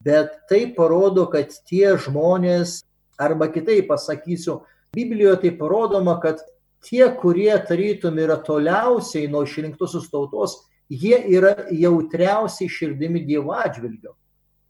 Bet 0.04 0.34
tai 0.50 0.68
parodo, 0.78 1.26
kad 1.32 1.54
tie 1.70 1.96
žmonės, 1.98 2.82
arba 3.20 3.50
kitaip 3.54 3.90
pasakysiu, 3.90 4.62
Biblijoje 4.96 5.42
tai 5.42 5.52
parodoma, 5.58 6.16
kad 6.22 6.42
tie, 6.86 7.04
kurie 7.20 7.52
tarytum 7.68 8.18
yra 8.22 8.38
toliausiai 8.42 9.28
nuo 9.30 9.44
išrinktusios 9.46 10.08
tautos, 10.14 10.56
jie 10.90 11.18
yra 11.36 11.68
jautriausiai 11.74 12.72
širdimi 12.72 13.26
Dievo 13.28 13.58
atžvilgiu 13.58 14.16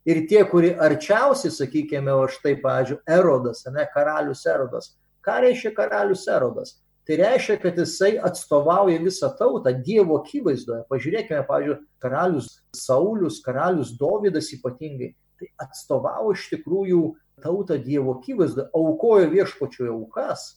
ir 0.08 0.24
tie, 0.30 0.44
kurie 0.48 0.72
arčiausiai, 0.80 1.52
sakykime, 1.52 2.14
o 2.16 2.28
štai, 2.32 2.56
pavyzdžiui, 2.64 3.02
Erodas, 3.12 3.66
ne, 3.74 3.84
karalius 3.94 4.46
Erodas. 4.48 4.94
Ką 5.26 5.42
reiškia 5.44 5.74
karalius 5.76 6.24
Erodas? 6.32 6.78
Tai 7.08 7.16
reiškia, 7.16 7.56
kad 7.64 7.78
jisai 7.80 8.18
atstovauja 8.20 9.00
visą 9.00 9.30
tautą 9.40 9.72
Dievo 9.72 10.18
akivaizdoje. 10.20 10.82
Pažiūrėkime, 10.92 11.40
pavyzdžiui, 11.48 11.78
karalius 12.04 12.50
Saulis, 12.76 13.40
karalius 13.46 13.94
Dovydas 13.96 14.52
ypatingai. 14.58 15.14
Tai 15.40 15.48
atstovavo 15.64 16.34
iš 16.36 16.50
tikrųjų 16.52 17.02
tautą 17.46 17.78
Dievo 17.80 18.18
akivaizdoje, 18.18 18.68
aukojo 18.76 19.32
viešpačioje 19.32 19.94
aukas. 19.94 20.50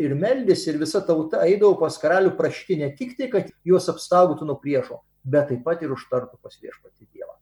Ir 0.00 0.14
meldėsi, 0.16 0.70
ir 0.72 0.80
visa 0.80 1.02
tauta 1.04 1.42
eidavo 1.44 1.74
pas 1.80 2.00
karalių 2.00 2.32
prašyti 2.38 2.78
ne 2.80 2.88
tik 2.96 3.16
tai, 3.18 3.28
kad 3.32 3.52
juos 3.66 3.88
apsaugotų 3.92 4.48
nuo 4.48 4.56
priešo, 4.62 5.02
bet 5.26 5.50
taip 5.52 5.64
pat 5.66 5.82
ir 5.84 5.92
užtartų 5.92 6.38
pas 6.40 6.56
viešpatį 6.56 7.08
Dievą. 7.12 7.34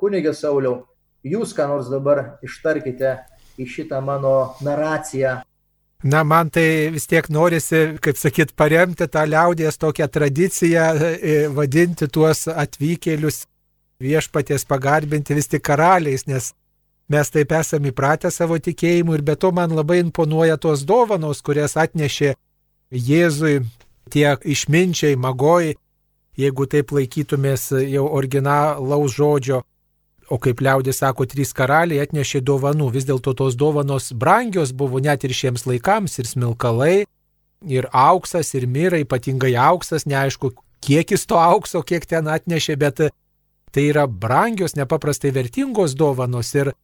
Kunigė 0.00 0.32
Sauliau, 0.34 0.88
jūs 1.22 1.54
ką 1.54 1.68
nors 1.70 1.90
dabar 1.92 2.40
ištarkite 2.42 3.18
į 3.60 3.66
šitą 3.68 4.00
mano 4.02 4.56
naraciją. 4.64 5.42
Na, 6.02 6.22
man 6.22 6.46
tai 6.48 6.90
vis 6.94 7.08
tiek 7.10 7.26
norisi, 7.26 7.98
kaip 7.98 8.18
sakyt, 8.18 8.52
paremti 8.54 9.08
tą 9.10 9.24
liaudės 9.26 9.80
tokią 9.82 10.06
tradiciją, 10.14 10.84
e, 10.94 11.32
vadinti 11.50 12.06
tuos 12.06 12.44
atvykėlius 12.46 13.46
viešpaties 13.98 14.62
pagarbinti 14.70 15.34
vis 15.34 15.50
tik 15.50 15.64
karaliais, 15.66 16.22
nes 16.30 16.52
mes 17.10 17.30
taip 17.34 17.50
esame 17.58 17.90
įpratę 17.90 18.30
savo 18.30 18.60
tikėjimu 18.62 19.16
ir 19.16 19.24
be 19.26 19.34
to 19.34 19.50
man 19.50 19.74
labai 19.74 19.98
imponuoja 20.04 20.56
tos 20.56 20.84
dovanos, 20.86 21.42
kurias 21.42 21.74
atnešė 21.74 22.36
Jėzui 22.94 23.66
tiek 24.08 24.46
išminčiai, 24.46 25.18
magoj, 25.18 25.74
jeigu 26.38 26.66
taip 26.70 26.94
laikytumės 26.94 27.72
jau 27.90 28.06
originalaus 28.06 29.18
žodžio 29.18 29.64
O 30.28 30.36
kaip 30.36 30.60
liaudė 30.60 30.92
sako, 30.92 31.24
trys 31.24 31.54
karaliai 31.56 32.02
atnešė 32.04 32.42
dovanų, 32.44 32.90
vis 32.92 33.06
dėlto 33.08 33.32
tos 33.36 33.56
dovanos 33.56 34.10
brangios 34.12 34.74
buvo 34.76 35.00
net 35.00 35.24
ir 35.24 35.32
šiems 35.32 35.64
laikams, 35.64 36.18
ir 36.20 36.28
smilkalai, 36.28 37.06
ir 37.64 37.88
auksas, 37.96 38.52
ir 38.54 38.66
myra, 38.68 39.00
ypatingai 39.00 39.54
auksas, 39.56 40.04
neaišku, 40.04 40.52
kiekis 40.84 41.24
to 41.30 41.40
aukso, 41.40 41.80
kiek 41.82 42.04
ten 42.06 42.28
atnešė, 42.28 42.76
bet 42.76 43.00
tai 43.72 43.86
yra 43.88 44.04
brangios, 44.06 44.76
nepaprastai 44.76 45.32
vertingos 45.32 45.96
dovanos. 45.96 46.52
Ir, 46.54 46.74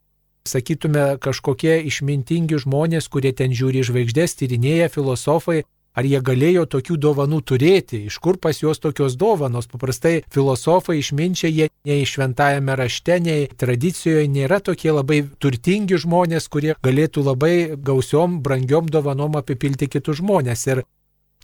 sakytume, 0.48 1.16
kažkokie 1.24 1.78
išmintingi 1.88 2.58
žmonės, 2.64 3.08
kurie 3.12 3.32
ten 3.36 3.52
žiūri 3.56 3.84
žvaigždės, 3.86 4.36
tyrinėja 4.40 4.90
filosofai, 4.92 5.62
Ar 5.94 6.06
jie 6.10 6.18
galėjo 6.26 6.64
tokių 6.66 6.96
dovanų 6.98 7.38
turėti? 7.46 8.00
Iš 8.08 8.18
kur 8.18 8.38
pas 8.42 8.58
juos 8.58 8.82
tokios 8.82 9.14
dovanos? 9.14 9.68
Paprastai 9.70 10.24
filosofai 10.34 10.98
išminčia, 10.98 11.46
jie 11.46 11.68
nei 11.86 12.08
šventajame 12.08 12.74
rašte, 12.80 13.20
nei 13.22 13.46
tradicijoje 13.46 14.26
nėra 14.26 14.58
tokie 14.58 14.90
labai 14.90 15.20
turtingi 15.38 16.00
žmonės, 16.02 16.50
kurie 16.50 16.74
galėtų 16.82 17.22
labai 17.30 17.54
gausiom, 17.78 18.40
brangiom 18.42 18.90
dovanom 18.90 19.38
apipilti 19.38 19.90
kitus 19.94 20.18
žmonės. 20.22 20.66
Ir 20.72 20.84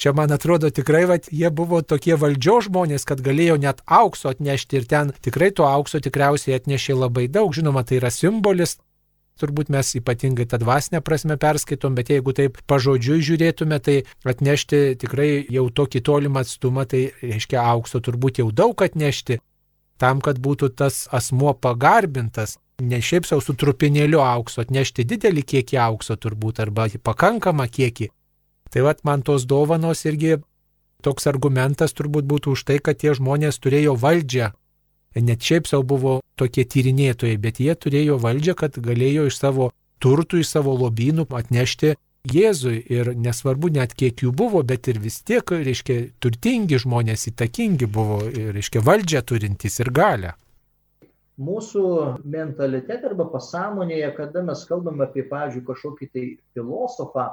Čia, 0.01 0.15
man 0.17 0.33
atrodo, 0.33 0.71
tikrai, 0.73 1.03
va, 1.05 1.19
jie 1.21 1.51
buvo 1.53 1.83
tokie 1.85 2.15
valdžio 2.17 2.55
žmonės, 2.65 3.03
kad 3.05 3.21
galėjo 3.21 3.59
net 3.61 3.83
aukso 3.85 4.31
atnešti 4.33 4.79
ir 4.79 4.87
ten 4.89 5.11
tikrai 5.21 5.51
to 5.53 5.67
aukso 5.69 6.01
tikriausiai 6.01 6.57
atnešė 6.57 6.97
labai 6.97 7.27
daug. 7.29 7.53
Žinoma, 7.53 7.83
tai 7.85 7.99
yra 7.99 8.09
simbolis 8.09 8.79
turbūt 9.41 9.71
mes 9.73 9.93
ypatingai 9.99 10.47
tą 10.49 10.59
dvasinę 10.61 11.01
prasme 11.05 11.37
perskaitom, 11.41 11.95
bet 11.99 12.11
jeigu 12.13 12.35
taip 12.37 12.59
pažodžiui 12.71 13.23
žiūrėtume, 13.25 13.79
tai 13.85 14.01
atnešti 14.29 14.81
tikrai 15.01 15.47
jau 15.53 15.69
tokį 15.71 16.03
tolimą 16.07 16.45
atstumą, 16.45 16.87
tai 16.91 17.11
reiškia 17.23 17.63
aukso 17.63 18.03
turbūt 18.05 18.43
jau 18.43 18.51
daug 18.51 18.83
atnešti, 18.83 19.41
tam, 20.01 20.21
kad 20.25 20.41
būtų 20.41 20.73
tas 20.77 21.07
asmuo 21.13 21.55
pagarbintas. 21.55 22.59
Ne 22.81 23.03
šiaip 23.05 23.27
savo 23.29 23.45
su 23.45 23.53
trupinėliu 23.61 24.23
aukso, 24.25 24.63
atnešti 24.65 25.05
didelį 25.05 25.45
kiekį 25.53 25.81
aukso 25.85 26.17
turbūt 26.17 26.63
arba 26.65 26.89
pakankamą 27.05 27.69
kiekį. 27.69 28.09
Tai 28.71 28.87
vad 28.87 29.03
man 29.05 29.23
tos 29.27 29.45
dovanos 29.45 30.07
irgi 30.09 30.39
toks 31.05 31.27
argumentas 31.29 31.93
turbūt 31.97 32.25
būtų 32.29 32.55
už 32.57 32.65
tai, 32.69 32.79
kad 32.79 32.97
tie 33.01 33.13
žmonės 33.17 33.61
turėjo 33.61 33.97
valdžią 34.01 34.53
net 35.17 35.43
šiaip 35.43 35.67
savo 35.67 35.83
buvo 35.95 36.21
tokie 36.39 36.65
tyrinėtojai, 36.65 37.39
bet 37.41 37.59
jie 37.61 37.75
turėjo 37.75 38.21
valdžią, 38.23 38.55
kad 38.59 38.79
galėjo 38.79 39.27
iš 39.31 39.41
savo 39.41 39.73
turtų, 40.01 40.41
iš 40.45 40.55
savo 40.57 40.77
lobynų 40.79 41.27
atnešti 41.37 41.97
Jėzui 42.29 42.83
ir 42.93 43.15
nesvarbu 43.17 43.71
net 43.73 43.95
kiek 43.97 44.21
jų 44.21 44.35
buvo, 44.37 44.61
bet 44.61 44.91
ir 44.93 44.99
vis 45.01 45.23
tiek, 45.25 45.41
reiškia, 45.41 45.95
turtingi 46.21 46.77
žmonės, 46.83 47.31
įtakingi 47.31 47.89
buvo, 47.89 48.19
reiškia, 48.29 48.83
valdžią 48.85 49.23
turintys 49.25 49.81
ir 49.81 49.89
galę. 49.89 50.35
mūsų 51.41 51.83
mentalitete 52.29 53.09
arba 53.09 53.25
pasąmonėje, 53.33 54.11
kada 54.17 54.43
mes 54.45 54.65
kalbame 54.69 55.07
apie, 55.07 55.23
pavyzdžiui, 55.31 55.65
kažkokį 55.65 56.09
tai 56.13 56.25
filosofą 56.53 57.31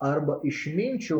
arba 0.00 0.38
išminčių, 0.48 1.18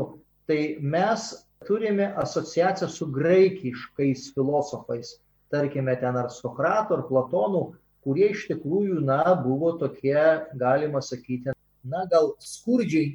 tai 0.49 0.79
mes 0.81 1.27
turime 1.69 2.15
asociaciją 2.17 2.89
su 2.89 3.11
graikiškais 3.13 4.33
filosofais. 4.33 5.19
Tarkime, 5.53 5.95
ten 6.01 6.17
ar 6.17 6.31
Sokratų, 6.33 6.97
ar 6.97 7.07
Platonų, 7.11 7.63
kurie 8.03 8.31
iš 8.33 8.47
tikrųjų, 8.49 9.03
na, 9.05 9.23
buvo 9.39 9.75
tokie, 9.81 10.17
galima 10.59 11.03
sakyti, 11.05 11.53
na, 11.85 12.07
gal 12.11 12.33
skurdžiai, 12.41 13.13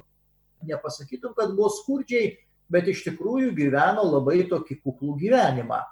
nepasakytum, 0.68 1.34
kad 1.36 1.54
buvo 1.58 1.72
skurdžiai, 1.74 2.36
bet 2.70 2.88
iš 2.90 3.04
tikrųjų 3.08 3.52
gyveno 3.58 4.06
labai 4.06 4.44
tokį 4.48 4.80
kuklų 4.84 5.16
gyvenimą 5.24 5.82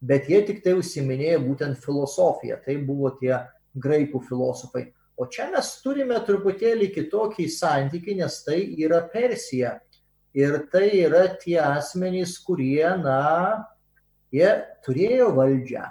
bet 0.00 0.28
jie 0.28 0.42
tik 0.46 0.62
tai 0.64 0.76
užsiminėja 0.78 1.40
būtent 1.42 1.80
filosofiją, 1.82 2.60
tai 2.64 2.78
buvo 2.84 3.10
tie 3.20 3.34
graikų 3.76 4.22
filosofai. 4.28 4.90
O 5.16 5.26
čia 5.32 5.48
mes 5.52 5.70
turime 5.80 6.18
truputėlį 6.26 6.90
kitokį 6.92 7.48
santykį, 7.48 8.18
nes 8.20 8.42
tai 8.44 8.60
yra 8.84 9.00
Persija. 9.12 9.78
Ir 10.36 10.58
tai 10.72 10.90
yra 11.00 11.24
tie 11.40 11.56
asmenys, 11.64 12.36
kurie, 12.44 12.84
na, 13.00 13.64
jie 14.34 14.50
turėjo 14.86 15.32
valdžią. 15.36 15.84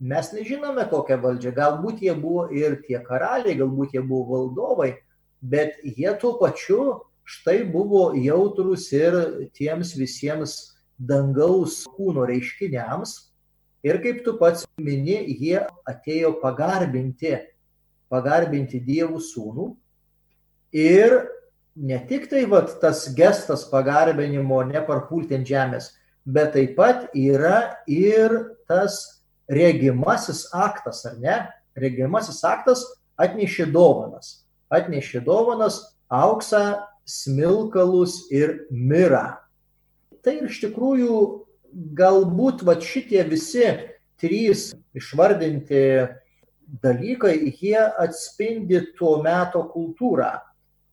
Mes 0.00 0.32
nežinome 0.32 0.86
kokią 0.90 1.20
valdžią. 1.20 1.54
Galbūt 1.56 2.02
jie 2.04 2.14
buvo 2.16 2.48
ir 2.54 2.80
tie 2.86 3.00
karaliai, 3.04 3.58
galbūt 3.58 3.96
jie 3.96 4.02
buvo 4.02 4.38
valdovai, 4.38 4.94
bet 5.40 5.80
jie 5.84 6.12
tuo 6.20 6.36
pačiu 6.40 7.00
štai 7.30 7.62
buvo 7.68 8.10
jautrus 8.18 8.88
ir 8.96 9.16
tiems 9.54 9.92
visiems 9.98 10.56
dangaus 10.98 11.84
kūno 11.94 12.24
reiškiniams, 12.28 13.30
Ir 13.82 13.96
kaip 14.04 14.24
tu 14.24 14.34
pats 14.36 14.66
mini, 14.76 15.16
jie 15.40 15.62
atėjo 15.88 16.34
pagarbinti, 16.42 17.38
pagarbinti 18.12 18.80
Dievų 18.84 19.20
sūnų. 19.24 19.68
Ir 20.76 21.16
ne 21.80 22.00
tik 22.10 22.28
tai 22.28 22.44
vat, 22.50 22.74
tas 22.82 23.06
gestas 23.16 23.64
pagarbinimo 23.70 24.60
neparpulti 24.68 25.38
ant 25.38 25.48
žemės, 25.48 25.94
bet 26.34 26.54
taip 26.54 26.76
pat 26.78 27.08
yra 27.16 27.76
ir 27.86 28.56
tas 28.70 29.22
regimasis 29.50 30.46
aktas, 30.54 31.04
ar 31.06 31.18
ne? 31.18 31.36
Regimasis 31.78 32.42
aktas 32.46 32.84
atnešė 33.20 33.70
dovanas. 33.74 34.46
Atnešė 34.70 35.24
dovanas 35.26 35.80
auksą, 36.10 36.82
smilkalus 37.06 38.28
ir 38.30 38.66
mirą. 38.70 39.40
Tai 40.22 40.36
iš 40.46 40.60
tikrųjų 40.62 41.16
galbūt 41.96 42.62
va 42.66 42.76
šitie 42.82 43.22
visi 43.26 43.66
trys 44.20 44.70
išvardinti 44.94 45.82
dalykai, 46.82 47.50
jie 47.58 47.80
atspindi 47.98 48.82
tuo 48.98 49.18
meto 49.24 49.64
kultūrą. 49.72 50.36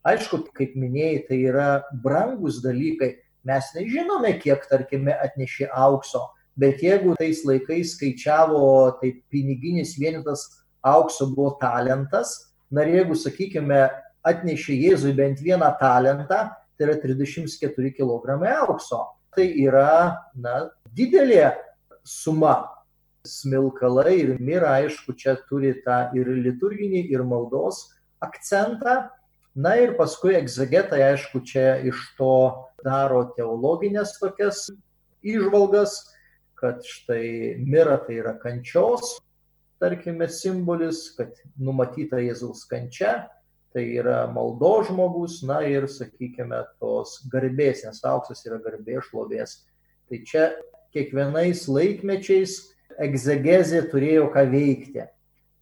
Aišku, 0.07 0.45
kaip 0.55 0.77
minėjai, 0.79 1.23
tai 1.27 1.39
yra 1.49 1.69
brangus 2.03 2.61
dalykai. 2.63 3.17
Mes 3.45 3.69
nežinome, 3.75 4.33
kiek, 4.41 4.63
tarkime, 4.69 5.13
atnešė 5.13 5.69
aukso, 5.73 6.23
bet 6.57 6.81
jeigu 6.83 7.15
tais 7.19 7.43
laikais 7.45 7.93
skaičiavo, 7.95 8.61
tai 9.01 9.13
piniginis 9.31 9.97
vienetas 9.99 10.47
aukso 10.85 11.29
buvo 11.33 11.53
talentas, 11.61 12.33
na 12.71 12.87
ir 12.87 13.01
jeigu, 13.01 13.19
sakykime, 13.19 13.83
atnešė 14.27 14.79
Jėzui 14.87 15.13
bent 15.15 15.43
vieną 15.43 15.69
talentą, 15.79 16.47
tai 16.77 16.89
yra 16.89 16.97
34 17.03 17.93
kg 17.95 18.41
aukso 18.65 19.05
tai 19.37 19.51
yra 19.61 20.17
na, 20.33 20.65
didelė 20.97 21.51
suma. 22.01 22.73
Smilkalai 23.27 24.13
ir 24.21 24.29
mira, 24.39 24.77
aišku, 24.79 25.13
čia 25.19 25.35
turi 25.49 25.73
tą 25.83 26.07
ir 26.15 26.29
liturginį, 26.31 27.03
ir 27.11 27.25
maldos 27.27 27.83
akcentą. 28.23 29.09
Na 29.57 29.73
ir 29.81 29.95
paskui 29.97 30.35
egzegetai, 30.37 30.99
aišku, 31.01 31.41
čia 31.41 31.79
iš 31.89 31.97
to 32.19 32.33
daro 32.85 33.23
teologinės 33.33 34.11
tokias 34.21 34.67
išvalgas, 35.25 35.95
kad 36.57 36.85
štai 36.85 37.57
mira 37.65 37.95
tai 38.05 38.19
yra 38.19 38.35
kančios, 38.37 39.15
tarkime, 39.81 40.27
simbolis, 40.29 41.07
kad 41.17 41.33
numatyta 41.57 42.21
Jėzaus 42.21 42.67
kančia, 42.69 43.27
tai 43.73 43.87
yra 43.97 44.27
maldo 44.29 44.75
žmogus, 44.85 45.41
na 45.45 45.63
ir, 45.65 45.89
sakykime, 45.89 46.61
tos 46.77 47.17
garbės, 47.33 47.81
nes 47.85 48.05
auksas 48.05 48.45
yra 48.45 48.61
garbės 48.61 49.09
šlovės. 49.09 49.59
Tai 50.05 50.21
čia 50.21 50.47
kiekvienais 50.93 51.65
laikmečiais 51.65 52.59
egzegezė 53.01 53.87
turėjo 53.89 54.29
ką 54.33 54.45
veikti. 54.53 55.09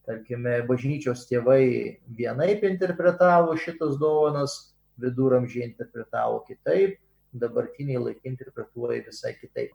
Tarkime, 0.06 0.60
bažnyčios 0.70 1.26
tėvai 1.26 1.98
vienaip 2.14 2.64
interpretavo 2.68 3.56
šitas 3.58 3.98
dovanas, 3.98 4.76
viduramžiai 5.02 5.66
interpretavo 5.66 6.44
kitaip, 6.46 7.00
dabartiniai 7.34 8.02
laikai 8.04 8.32
interpretuoja 8.32 9.02
visai 9.08 9.34
kitaip. 9.40 9.74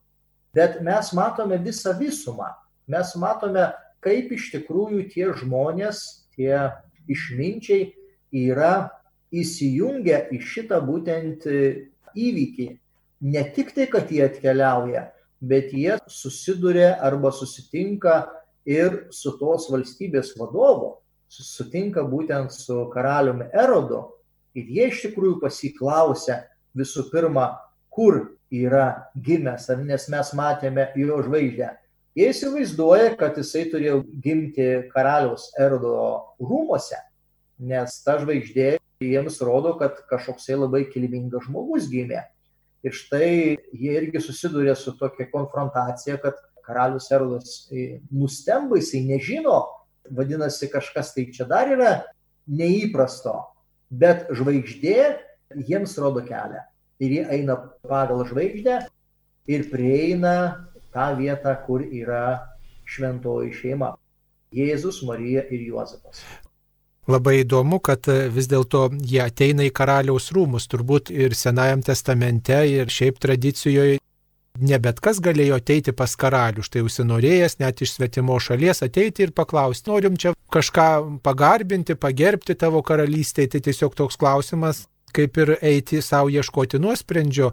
Bet 0.54 0.80
mes 0.86 1.12
matome 1.14 1.58
visą 1.62 1.92
visumą. 1.98 2.52
Mes 2.90 3.12
matome, 3.18 3.68
kaip 4.02 4.30
iš 4.34 4.48
tikrųjų 4.54 5.04
tie 5.12 5.28
žmonės, 5.42 6.26
tie 6.34 6.70
išminčiai 7.10 7.90
yra 8.34 8.90
įsijungę 9.30 10.24
į 10.34 10.40
šitą 10.42 10.80
būtent 10.86 11.46
e, 11.46 11.90
įvykį. 12.18 12.68
Ne 13.30 13.42
tik 13.54 13.74
tai, 13.76 13.86
kad 13.92 14.10
jie 14.10 14.24
atkeliauja, 14.26 15.10
bet 15.40 15.74
jie 15.76 15.98
susiduria 16.10 16.94
arba 17.04 17.30
susitinka 17.34 18.24
ir 18.70 19.04
su 19.10 19.34
tos 19.40 19.66
valstybės 19.72 20.36
vadovu, 20.38 20.94
susitinka 21.30 22.04
būtent 22.06 22.54
su 22.54 22.84
karaliumi 22.94 23.48
Erodu 23.54 24.04
ir 24.54 24.70
jie 24.70 24.88
iš 24.90 25.04
tikrųjų 25.06 25.38
pasiklausia 25.42 26.44
visų 26.76 27.08
pirma, 27.10 27.52
kur 27.90 28.36
yra 28.50 29.10
gimęs, 29.14 29.68
nes 29.82 30.08
mes 30.10 30.32
matėme 30.38 30.88
jo 30.98 31.20
žvaigždę. 31.26 31.70
Jie 32.18 32.26
įsivaizduoja, 32.32 33.14
kad 33.18 33.38
jisai 33.38 33.68
turėjo 33.70 34.00
gimti 34.22 34.66
karaliaus 34.90 35.48
Erodo 35.58 35.94
rūmose, 36.42 36.98
nes 37.62 38.00
ta 38.02 38.18
žvaigždė 38.18 38.76
jiems 39.00 39.38
rodo, 39.46 39.76
kad 39.78 40.02
kažkoksai 40.10 40.58
labai 40.58 40.84
kilmingas 40.90 41.46
žmogus 41.46 41.86
gimė. 41.90 42.24
Ir 42.82 42.96
štai 42.96 43.30
jie 43.76 43.94
irgi 43.94 44.22
susiduria 44.24 44.74
su 44.76 44.94
tokia 44.98 45.28
konfrontacija, 45.30 46.16
kad 46.20 46.38
karalius 46.70 47.10
Erodas 47.10 47.54
nustemba, 48.14 48.78
jisai 48.78 49.02
nežino, 49.08 49.64
vadinasi, 50.14 50.70
kažkas 50.70 51.10
tai 51.16 51.26
čia 51.34 51.48
dar 51.50 51.70
yra 51.74 51.92
neįprasto, 52.50 53.34
bet 53.90 54.30
žvaigždė 54.34 54.98
jiems 55.66 55.96
rodo 55.98 56.22
kelią. 56.26 56.62
Ir 57.02 57.16
jie 57.16 57.24
eina 57.32 57.56
pagal 57.82 58.22
žvaigždę 58.28 58.76
ir 59.50 59.66
prieina 59.72 60.36
tą 60.94 61.10
vietą, 61.18 61.56
kur 61.66 61.82
yra 61.82 62.54
šventoji 62.90 63.54
šeima. 63.56 63.94
Jėzus, 64.54 65.02
Marija 65.06 65.44
ir 65.50 65.62
Juozapas. 65.68 66.22
Labai 67.10 67.40
įdomu, 67.40 67.80
kad 67.82 68.06
e, 68.10 68.28
vis 68.30 68.46
dėlto 68.50 68.88
jie 69.06 69.22
ateina 69.24 69.64
į 69.66 69.72
karaliaus 69.74 70.28
rūmus, 70.34 70.66
turbūt 70.70 71.10
ir 71.14 71.34
Senajam 71.38 71.82
testamente, 71.86 72.58
ir 72.68 72.90
šiaip 72.92 73.18
tradicijoje. 73.22 73.98
Ne 74.58 74.78
bet 74.82 74.98
kas 75.00 75.20
galėjo 75.22 75.60
ateiti 75.60 75.92
pas 75.96 76.12
karalių, 76.18 76.64
štai 76.66 76.82
užsinorėjęs 76.82 77.60
net 77.62 77.80
iš 77.84 77.94
svetimo 77.94 78.38
šalies 78.42 78.82
ateiti 78.82 79.22
ir 79.24 79.32
paklausti, 79.32 79.88
norim 79.88 80.18
čia 80.18 80.34
kažką 80.52 81.20
pagarbinti, 81.22 81.94
pagerbti 81.94 82.58
tavo 82.58 82.82
karalystėje, 82.82 83.54
tai 83.54 83.60
tiesiog 83.68 83.94
toks 83.94 84.18
klausimas, 84.20 84.84
kaip 85.14 85.38
ir 85.38 85.54
eiti 85.62 86.02
savo 86.02 86.28
ieškoti 86.34 86.82
nuosprendžio, 86.82 87.52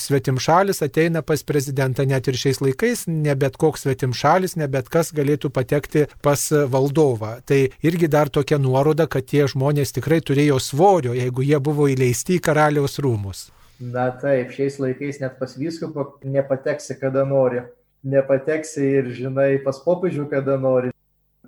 svetimšalis 0.00 0.82
ateina 0.82 1.22
pas 1.22 1.42
prezidentą 1.44 2.06
net 2.08 2.28
ir 2.30 2.38
šiais 2.40 2.60
laikais, 2.64 3.04
ne 3.06 3.34
bet 3.36 3.58
koks 3.60 3.84
svetimšalis, 3.84 4.56
ne 4.56 4.68
bet 4.68 4.88
kas 4.88 5.12
galėtų 5.16 5.52
patekti 5.52 6.06
pas 6.24 6.46
valdovą. 6.72 7.36
Tai 7.44 7.60
irgi 7.84 8.08
dar 8.08 8.32
tokia 8.32 8.58
nuoroda, 8.58 9.06
kad 9.06 9.28
tie 9.28 9.46
žmonės 9.50 9.92
tikrai 9.96 10.20
turėjo 10.24 10.60
svorio, 10.62 11.14
jeigu 11.14 11.44
jie 11.44 11.60
buvo 11.60 11.88
įleisti 11.90 12.38
į 12.38 12.44
karaliaus 12.48 12.98
rūmus. 13.02 13.50
Na 13.80 14.10
taip, 14.12 14.52
šiais 14.52 14.76
laikais 14.76 15.22
net 15.22 15.38
pas 15.40 15.56
vyskupą 15.56 16.04
nepateksi, 16.20 16.98
kada 17.00 17.24
nori. 17.24 17.62
Nepateksi 18.04 18.84
ir, 19.00 19.12
žinai, 19.16 19.54
pas 19.64 19.80
popiežių, 19.80 20.26
kada 20.28 20.58
nori. 20.60 20.92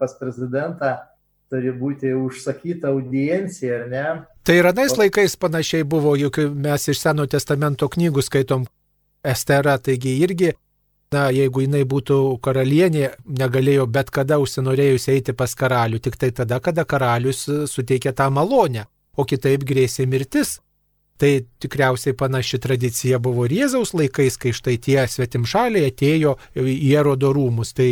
Pas 0.01 0.15
prezidentą 0.17 0.95
turi 1.53 1.73
būti 1.77 2.15
užsakyta 2.17 2.89
audiencija, 2.89 3.83
ar 3.83 3.89
ne? 3.93 4.05
Tai 4.49 4.57
ir 4.57 4.69
anais 4.71 4.97
laikais 4.97 5.37
panašiai 5.37 5.85
buvo, 5.85 6.15
juk 6.17 6.41
mes 6.57 6.89
iš 6.89 7.03
Seno 7.05 7.29
testamento 7.29 7.89
knygų 7.93 8.25
skaitom 8.25 8.65
Esterą, 9.23 9.77
taigi 9.79 10.17
irgi, 10.25 10.55
na, 11.13 11.29
jeigu 11.31 11.67
jinai 11.67 11.85
būtų 11.89 12.17
karalienė, 12.43 13.13
negalėjo 13.29 13.87
bet 13.93 14.11
kada 14.11 14.41
užsinorėjus 14.43 15.11
eiti 15.13 15.37
pas 15.37 15.53
karalių, 15.55 16.01
tik 16.03 16.17
tai 16.19 16.33
tada, 16.35 16.59
kada 16.65 16.89
karalius 16.89 17.45
suteikė 17.71 18.17
tą 18.17 18.33
malonę, 18.33 18.89
o 19.15 19.29
kitaip 19.29 19.69
grėsė 19.69 20.09
mirtis. 20.09 20.57
Tai 21.23 21.31
tikriausiai 21.63 22.17
panaši 22.19 22.59
tradicija 22.59 23.21
buvo 23.23 23.45
Rėzaus 23.47 23.93
laikais, 23.95 24.35
kai 24.43 24.51
štai 24.59 24.73
tie 24.83 25.05
svetimšaliai 25.07 25.93
atėjo 25.93 26.33
į 26.59 26.89
Erodo 26.99 27.31
rūmus. 27.37 27.71
Tai 27.79 27.87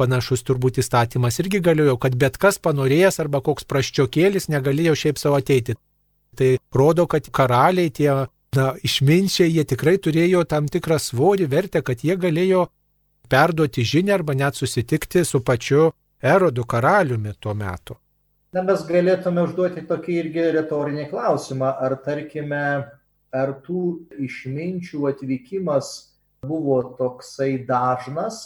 panašus 0.00 0.42
turbūt 0.48 0.80
įstatymas 0.82 1.38
irgi 1.44 1.60
galėjo, 1.62 1.94
kad 2.02 2.18
bet 2.18 2.40
kas 2.42 2.58
panorėjęs 2.58 3.20
arba 3.22 3.38
koks 3.46 3.68
praščiokėlis 3.70 4.50
negalėjo 4.50 4.96
šiaip 4.98 5.22
savo 5.22 5.38
ateiti. 5.38 5.78
Tai 6.34 6.50
rodo, 6.74 7.06
kad 7.06 7.30
karaliai 7.30 7.94
tie 7.94 8.10
na, 8.10 8.68
išminčiai, 8.82 9.52
jie 9.54 9.68
tikrai 9.76 10.00
turėjo 10.02 10.42
tam 10.50 10.66
tikrą 10.66 10.98
svorį, 10.98 11.46
vertę, 11.54 11.86
kad 11.86 12.02
jie 12.02 12.18
galėjo 12.18 12.66
perduoti 13.30 13.86
žinią 13.86 14.18
arba 14.18 14.34
net 14.34 14.58
susitikti 14.58 15.22
su 15.22 15.38
pačiu 15.46 15.92
Erodu 16.18 16.66
karaliumi 16.66 17.38
tuo 17.38 17.54
metu. 17.54 18.01
Na, 18.52 18.60
mes 18.60 18.82
galėtume 18.84 19.46
užduoti 19.46 19.80
tokį 19.88 20.14
irgi 20.20 20.42
retorinį 20.52 21.06
klausimą, 21.08 21.70
ar 21.80 21.94
tarkime, 22.04 22.64
ar 23.32 23.52
tų 23.64 23.84
išminčių 24.20 25.06
atvykimas 25.08 25.92
buvo 26.44 26.76
toksai 26.98 27.62
dažnas, 27.64 28.42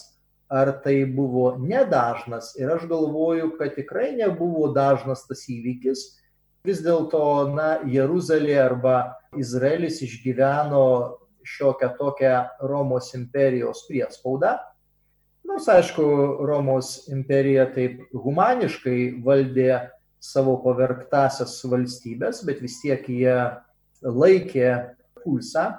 ar 0.47 0.71
tai 0.85 1.01
buvo 1.11 1.57
nedažnas. 1.59 2.53
Ir 2.55 2.71
aš 2.77 2.85
galvoju, 2.87 3.57
kad 3.59 3.75
tikrai 3.75 4.13
nebuvo 4.15 4.69
dažnas 4.77 5.25
tas 5.27 5.43
įvykis. 5.51 6.05
Vis 6.63 6.85
dėlto, 6.87 7.25
na, 7.57 7.67
Jeruzalė 7.91 8.61
arba 8.63 8.97
Izraelis 9.35 9.99
išgyveno 10.07 10.87
šiokią 11.43 11.91
tokią 11.99 12.37
Romos 12.63 13.11
imperijos 13.19 13.83
priespaudą. 13.91 14.55
Nors, 15.47 15.67
aišku, 15.67 16.07
Romos 16.47 17.09
imperija 17.11 17.67
taip 17.75 18.07
humaniškai 18.15 19.25
valdė 19.27 19.96
savo 20.33 20.57
pavergtasias 20.65 21.59
valstybės, 21.71 22.43
bet 22.47 22.63
vis 22.65 22.81
tiek 22.83 23.07
jie 23.09 23.37
laikė 24.03 24.71
pulsą. 25.23 25.73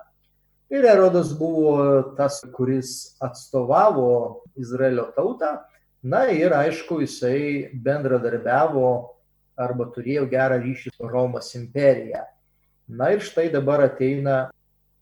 Ir 0.71 0.83
Erodas 0.83 1.31
buvo 1.37 2.13
tas, 2.17 2.41
kuris 2.55 3.17
atstovavo 3.23 4.43
Izraelio 4.59 5.07
tautą. 5.15 5.57
Na 6.03 6.25
ir 6.31 6.53
aišku, 6.55 6.99
jisai 7.03 7.69
bendradarbiavo 7.83 8.89
arba 9.57 9.87
turėjo 9.95 10.27
gerą 10.29 10.59
ryšį 10.61 10.93
su 10.93 11.07
Romos 11.09 11.53
imperija. 11.57 12.25
Na 12.87 13.09
ir 13.15 13.23
štai 13.23 13.47
dabar 13.51 13.83
ateina 13.83 14.47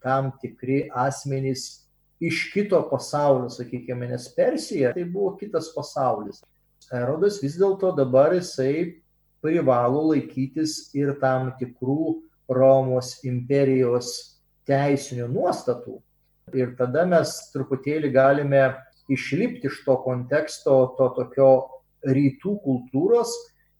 tam 0.05 0.31
tikri 0.41 0.85
asmenys 0.93 1.85
iš 2.21 2.51
kito 2.53 2.79
pasaulio, 2.89 3.49
sakykime, 3.49 4.07
nes 4.09 4.27
Persija 4.33 4.93
tai 4.93 5.03
buvo 5.03 5.33
kitas 5.39 5.71
pasaulis. 5.75 6.43
Erodas 6.93 7.41
vis 7.43 7.57
dėlto 7.59 7.91
dabar 7.97 8.33
jisai 8.37 9.01
privalo 9.45 10.07
laikytis 10.09 10.89
ir 10.97 11.13
tam 11.21 11.51
tikrų 11.59 12.15
Romos 12.49 13.19
imperijos 13.25 14.11
teisinių 14.69 15.29
nuostatų. 15.29 15.99
Ir 16.53 16.75
tada 16.77 17.05
mes 17.09 17.31
truputėlį 17.53 18.11
galime 18.13 18.65
išlipti 19.09 19.69
iš 19.69 19.81
to 19.85 19.95
konteksto, 20.03 20.75
to 20.97 21.09
tokio 21.17 21.49
rytų 22.05 22.57
kultūros 22.65 23.33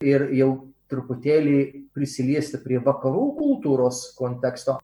ir 0.05 0.29
jau 0.37 0.49
truputėlį 0.89 1.59
prisiliesti 1.93 2.61
prie 2.61 2.79
vakarų 2.81 3.29
kultūros 3.37 4.01
konteksto. 4.17 4.79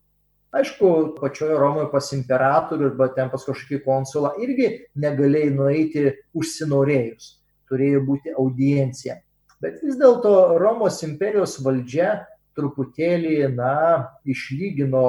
Aišku, 0.52 1.16
pačioje 1.18 1.58
Romoje 1.58 1.88
pas 1.94 2.10
imperatorių 2.14 2.90
arba 2.92 3.08
ten 3.16 3.30
pas 3.32 3.46
kažkokį 3.48 3.84
konsulą 3.86 4.34
irgi 4.44 4.72
negalėjai 5.00 5.52
nueiti 5.56 6.08
užsinorėjus. 6.36 7.38
Turėjo 7.72 8.02
būti 8.04 8.34
audiencija. 8.36 9.22
Bet 9.62 9.82
vis 9.86 9.98
dėlto 10.00 10.58
Romos 10.58 11.02
imperijos 11.06 11.60
valdžia 11.62 12.24
truputėlį, 12.58 13.36
na, 13.54 14.10
išlygino 14.26 15.04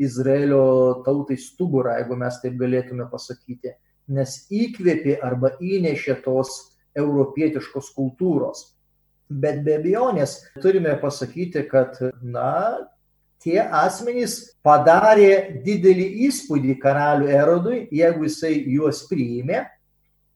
Izraelio 0.00 1.00
tautai 1.06 1.38
stuburą, 1.40 1.96
jeigu 2.00 2.18
mes 2.20 2.36
taip 2.42 2.58
galėtume 2.60 3.06
pasakyti, 3.10 3.72
nes 4.12 4.36
įkvėpė 4.52 5.16
arba 5.24 5.54
įnešė 5.60 6.18
tos 6.24 6.52
europietiškos 6.98 7.90
kultūros. 7.96 8.70
Bet 9.30 9.60
be 9.64 9.76
abejonės 9.78 10.40
turime 10.62 10.96
pasakyti, 11.00 11.62
kad, 11.70 11.96
na, 12.20 12.86
tie 13.40 13.60
asmenys 13.62 14.56
padarė 14.66 15.62
didelį 15.64 16.08
įspūdį 16.28 16.76
karaliui 16.82 17.32
Erodui, 17.32 17.82
jeigu 17.94 18.26
jisai 18.26 18.56
juos 18.68 19.04
priėmė 19.08 19.62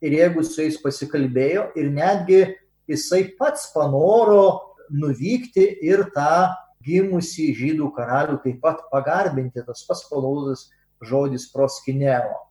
ir 0.04 0.16
jeigu 0.20 0.44
su 0.44 0.62
jais 0.62 0.78
pasikalbėjo 0.80 1.70
ir 1.80 1.90
netgi 1.92 2.44
jisai 2.90 3.24
pats 3.38 3.70
panoro 3.74 4.74
nuvykti 4.90 5.64
ir 5.84 6.06
tą 6.14 6.54
gimusį 6.84 7.50
žydų 7.56 7.90
karalių 7.96 8.40
taip 8.44 8.60
pat 8.64 8.82
pagarbinti, 8.90 9.64
tas 9.64 9.84
pats 9.88 10.04
panaudotas 10.10 10.68
žodis 11.04 11.46
proskineo. 11.52 12.42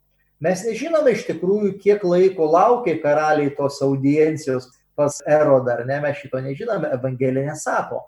Mes 0.43 0.63
nežinome 0.65 1.13
iš 1.13 1.27
tikrųjų, 1.29 1.75
kiek 1.79 2.01
laiko 2.03 2.49
laukė 2.51 2.97
karaliai 3.03 3.53
tos 3.55 3.77
audiencijos 3.85 4.67
pas 4.97 5.21
Erodą, 5.29 5.77
ar 5.77 5.85
ne, 5.87 5.99
mes 6.03 6.17
šito 6.19 6.41
nežinome, 6.43 6.89
Evangelija 6.97 7.53
nesako. 7.53 8.01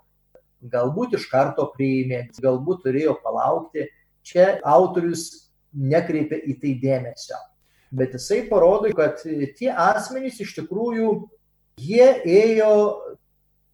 Galbūt 0.66 1.16
iš 1.20 1.30
karto 1.30 1.68
priėmė, 1.76 2.26
galbūt 2.42 2.84
turėjo 2.86 3.16
palaukti. 3.24 3.86
Čia 4.26 4.56
autorius 4.66 5.52
nekreipia 5.76 6.40
į 6.50 6.58
tai 6.62 6.74
dėmesio. 6.82 7.38
Bet 7.96 8.16
jisai 8.18 8.42
parodo, 8.50 8.90
kad 8.98 9.22
tie 9.60 9.70
asmenys 9.70 10.42
iš 10.42 10.56
tikrųjų 10.58 11.12
Jie 11.76 12.08
ėjo 12.24 12.74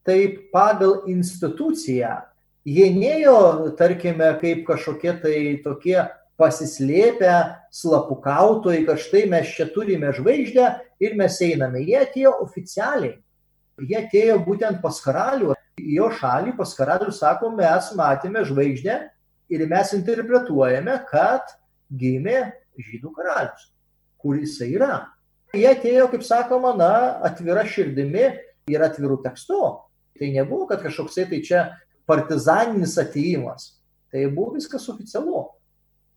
taip 0.07 0.49
pagal 0.53 1.03
instituciją. 1.11 2.17
Jie 2.65 2.89
neėjo, 2.93 3.73
tarkime, 3.77 4.27
kaip 4.41 4.65
kažkokie 4.67 5.13
tai 5.21 5.37
tokie 5.63 5.97
pasislėpę 6.41 7.33
slapukautojai, 7.73 8.83
kad 8.87 9.01
štai 9.01 9.27
mes 9.29 9.49
čia 9.53 9.67
turime 9.73 10.09
žvaigždę 10.17 10.67
ir 11.01 11.17
mes 11.17 11.37
einame. 11.45 11.83
Jie 11.85 11.99
atėjo 12.01 12.33
oficialiai. 12.45 13.19
Jie 13.81 13.97
atėjo 14.01 14.39
būtent 14.45 14.81
pas 14.81 14.97
karalių. 15.01 15.55
Jo 15.81 16.09
šalį 16.13 16.55
pas 16.57 16.73
karalių 16.77 17.13
sako, 17.13 17.53
mes 17.57 17.93
matėme 17.97 18.43
žvaigždę 18.45 18.97
ir 19.53 19.65
mes 19.69 19.93
interpretuojame, 19.97 20.97
kad 21.09 21.53
gimė 21.89 22.51
žydų 22.81 23.13
karalius, 23.15 23.71
kuris 24.21 24.57
yra. 24.65 25.07
Jie 25.51 25.67
atėjo, 25.67 26.07
kaip 26.13 26.23
sakoma, 26.23 26.71
na, 26.79 26.91
atvira 27.27 27.65
širdimi 27.67 28.27
ir 28.71 28.83
atvirų 28.85 29.19
tekstu. 29.25 29.59
Tai 30.19 30.29
nebuvo, 30.31 30.67
kad 30.69 30.83
kažkoksai 30.83 31.25
tai 31.27 31.41
čia 31.43 31.63
partizaninis 32.07 32.97
ateimas. 33.01 33.81
Tai 34.11 34.25
buvo 34.31 34.55
viskas 34.55 34.87
oficialu. 34.91 35.47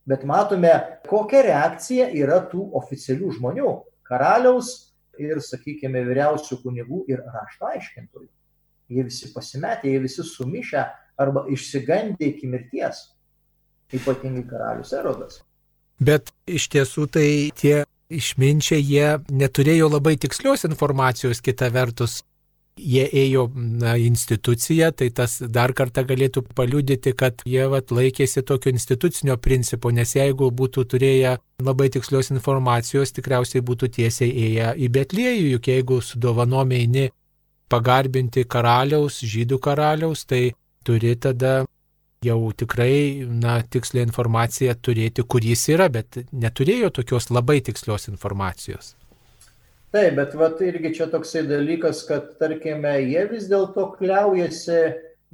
Bet 0.06 0.26
matome, 0.28 0.72
kokia 1.08 1.42
reakcija 1.46 2.10
yra 2.12 2.42
tų 2.50 2.66
oficialių 2.78 3.32
žmonių- 3.38 3.70
karaliaus 4.08 4.92
ir, 5.18 5.40
sakykime, 5.40 6.04
vyriausių 6.04 6.60
kunigų 6.62 7.04
ir 7.08 7.22
rašto 7.24 7.70
aiškintojų. 7.70 8.28
Jie 8.88 9.02
visi 9.02 9.32
pasimetė, 9.32 9.88
jie 9.88 9.98
visi 9.98 10.22
sumišę 10.22 10.84
arba 11.18 11.46
išsigandė 11.48 12.34
iki 12.34 12.46
mirties. 12.46 13.14
Ypatingai 13.94 14.44
karalius 14.48 14.92
Erodas. 14.92 15.40
Bet 16.00 16.32
iš 16.46 16.68
tiesų 16.68 17.06
tai 17.10 17.50
tie 17.54 17.84
išminčiai 18.12 18.82
jie 18.82 19.08
neturėjo 19.30 19.88
labai 19.92 20.16
tikslios 20.20 20.64
informacijos, 20.68 21.42
kita 21.44 21.70
vertus. 21.74 22.22
Jie 22.74 23.04
ėjo 23.06 23.44
na, 23.54 23.92
instituciją, 24.02 24.88
tai 24.98 25.06
tas 25.14 25.36
dar 25.38 25.70
kartą 25.78 26.02
galėtų 26.08 26.42
paliudyti, 26.58 27.12
kad 27.14 27.44
jie 27.46 27.68
vat, 27.70 27.92
laikėsi 27.94 28.42
tokio 28.42 28.72
institucinio 28.74 29.36
principo, 29.38 29.92
nes 29.94 30.16
jeigu 30.16 30.48
būtų 30.50 30.82
turėję 30.90 31.36
labai 31.62 31.86
tikslios 31.94 32.32
informacijos, 32.34 33.14
tikriausiai 33.14 33.62
būtų 33.62 33.92
tiesiai 33.94 34.32
ėję 34.48 34.72
į 34.74 34.88
Betliejų, 34.96 35.52
juk 35.52 35.70
jeigu 35.70 36.00
su 36.02 36.18
dovanom 36.18 36.74
eini 36.74 37.12
pagarbinti 37.70 38.42
karaliaus, 38.42 39.20
žydų 39.22 39.60
karaliaus, 39.62 40.26
tai 40.26 40.42
turi 40.82 41.14
tada 41.14 41.62
jau 42.24 42.40
tikrai, 42.56 43.24
na, 43.28 43.58
tikslę 43.62 44.04
informaciją 44.06 44.74
turėti, 44.80 45.24
kur 45.26 45.44
jis 45.44 45.68
yra, 45.74 45.88
bet 45.92 46.22
neturėjo 46.32 46.90
tokios 46.98 47.30
labai 47.30 47.60
tikslios 47.64 48.08
informacijos. 48.12 48.94
Taip, 49.94 50.16
bet 50.18 50.32
vat 50.34 50.58
irgi 50.66 50.90
čia 50.96 51.06
toksai 51.06 51.44
dalykas, 51.46 52.00
kad 52.08 52.32
tarkime, 52.40 52.96
jie 53.06 53.28
vis 53.30 53.44
dėlto 53.50 53.92
kliaujasi 53.94 54.80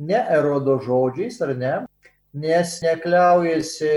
ne 0.04 0.18
erodo 0.36 0.74
žodžiais, 0.84 1.38
ar 1.46 1.54
ne, 1.56 1.72
nes 2.36 2.74
nekliaujasi 2.84 3.94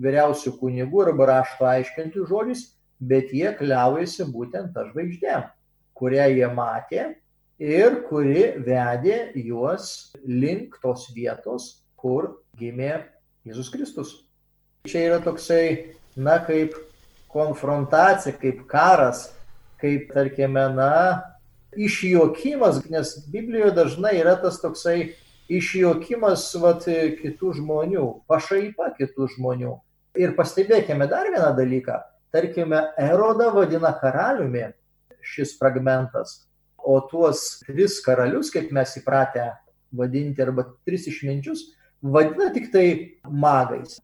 vyriausių 0.00 0.54
kunigų 0.62 1.04
arba 1.08 1.28
rašto 1.34 1.68
aiškintų 1.68 2.24
žodžiais, 2.30 2.64
bet 3.04 3.34
jie 3.36 3.52
kliaujasi 3.58 4.26
būtent 4.32 4.72
tą 4.72 4.86
žvaigždę, 4.88 5.36
kurią 5.98 6.30
jie 6.32 6.48
matė 6.56 7.04
ir 7.60 8.00
kuri 8.08 8.54
vedė 8.64 9.18
juos 9.36 10.14
link 10.24 10.78
tos 10.82 11.10
vietos, 11.14 11.83
kur 12.04 12.34
gimė 12.60 12.98
Jėzus 13.48 13.70
Kristus. 13.72 14.10
Čia 14.84 15.06
yra 15.08 15.20
toksai, 15.24 15.96
na, 16.16 16.36
kaip 16.44 16.76
konfrontacija, 17.32 18.36
kaip 18.36 18.66
karas, 18.68 19.30
kaip, 19.80 20.10
tarkime, 20.12 20.66
na, 20.76 20.90
išjuokimas, 21.80 22.82
nes 22.92 23.14
Biblijoje 23.32 23.72
dažnai 23.78 24.18
yra 24.20 24.36
tas 24.40 24.60
toksai 24.62 25.14
išjuokimas 25.52 26.46
vat, 26.60 26.84
kitų 27.20 27.54
žmonių, 27.60 28.04
pašaipa 28.30 28.92
kitų 28.98 29.30
žmonių. 29.36 29.74
Ir 30.20 30.34
pastebėkime 30.36 31.08
dar 31.10 31.30
vieną 31.32 31.50
dalyką. 31.56 31.98
Tarkime, 32.34 32.80
Erodą 33.00 33.48
vadina 33.54 33.92
karaliumi 33.96 34.68
šis 35.24 35.54
fragmentas, 35.58 36.42
o 36.76 36.98
tuos 37.08 37.62
tris 37.64 37.96
karalius, 38.04 38.50
kaip 38.52 38.72
mes 38.74 38.92
įpratę 39.00 39.48
vadinti, 39.94 40.42
arba 40.44 40.66
tris 40.84 41.08
išminčius, 41.08 41.64
vadina 42.04 42.52
tik 42.52 42.70
tai 42.72 43.16
magais. 43.24 43.98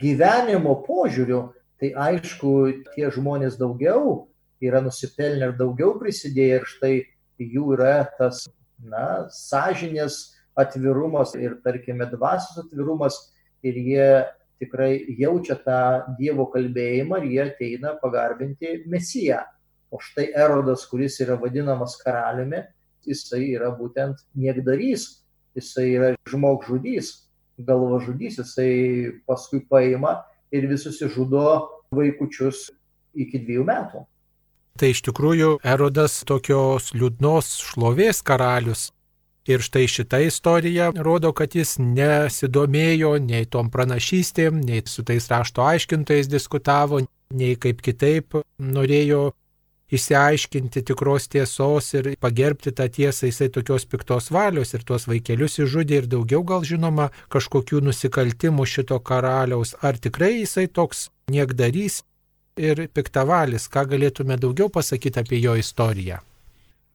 Gyvenimo 0.00 0.78
požiūriu, 0.86 1.52
tai 1.78 1.92
aišku, 1.92 2.52
tie 2.94 3.10
žmonės 3.12 3.58
daugiau 3.60 4.24
yra 4.64 4.80
nusipelnę 4.82 5.50
ir 5.50 5.58
daugiau 5.58 5.98
prisidėję 6.00 6.60
ir 6.60 6.64
štai 6.70 6.94
jų 7.38 7.74
yra 7.76 8.06
tas, 8.18 8.46
na, 8.80 9.28
sąžinės 9.30 10.34
atvirumas 10.56 11.34
ir, 11.36 11.58
tarkime, 11.64 12.06
dvasios 12.10 12.64
atvirumas 12.64 13.18
ir 13.62 13.76
jie 13.76 14.08
tikrai 14.62 15.04
jaučia 15.18 15.58
tą 15.60 15.80
Dievo 16.18 16.46
kalbėjimą 16.52 17.20
ir 17.22 17.28
jie 17.30 17.42
ateina 17.44 17.94
pagarbinti 18.00 18.80
Mesiją. 18.88 19.42
O 19.92 20.00
štai 20.02 20.30
Erodas, 20.32 20.86
kuris 20.90 21.20
yra 21.22 21.36
vadinamas 21.38 21.98
karaliumi, 22.00 22.64
jisai 23.04 23.44
yra 23.52 23.68
būtent 23.76 24.24
niekdarys, 24.34 25.20
jisai 25.54 25.90
yra 25.92 26.08
žmogžudys, 26.30 27.23
galvažudys, 27.58 28.38
jisai 28.40 29.12
paskui 29.26 29.62
paima 29.68 30.22
ir 30.54 30.66
visus 30.70 31.00
išžudo 31.02 31.44
vaikučius 31.94 32.70
iki 33.14 33.40
dviejų 33.44 33.64
metų. 33.68 34.04
Tai 34.74 34.90
iš 34.90 35.04
tikrųjų 35.06 35.50
Erodas 35.62 36.24
tokios 36.26 36.90
liūdnos 36.98 37.52
šlovės 37.62 38.24
karalius. 38.26 38.88
Ir 39.44 39.60
štai 39.60 39.84
šita 39.92 40.22
istorija 40.24 40.88
rodo, 41.04 41.30
kad 41.36 41.52
jis 41.54 41.76
nesidomėjo 41.78 43.18
nei 43.20 43.44
tom 43.44 43.68
pranašystėm, 43.70 44.62
nei 44.64 44.80
su 44.88 45.04
tais 45.04 45.28
rašto 45.28 45.62
aiškintojais 45.62 46.30
diskutavo, 46.32 47.02
nei 47.30 47.58
kaip 47.60 47.84
kitaip 47.84 48.40
norėjo 48.58 49.34
išsiaiškinti 49.96 50.82
tikros 50.90 51.28
tiesos 51.32 51.90
ir 51.94 52.10
pagerbti 52.20 52.72
tą 52.76 52.88
tiesą, 52.96 53.28
jisai 53.30 53.48
tokios 53.54 53.86
piktos 53.90 54.30
valios 54.34 54.74
ir 54.74 54.84
tuos 54.86 55.08
vaikelius 55.10 55.58
išžudė 55.62 56.02
ir 56.02 56.10
daugiau 56.16 56.42
gal 56.46 56.66
žinoma 56.66 57.10
kažkokių 57.34 57.82
nusikaltimų 57.88 58.66
šito 58.66 58.98
karaliaus. 59.00 59.74
Ar 59.82 59.98
tikrai 59.98 60.34
jisai 60.40 60.66
toks 60.68 61.08
niekdarys 61.30 62.02
ir 62.56 62.86
piktavalis, 62.94 63.68
ką 63.68 63.86
galėtume 63.94 64.38
daugiau 64.40 64.70
pasakyti 64.72 65.20
apie 65.22 65.40
jo 65.42 65.56
istoriją? 65.58 66.20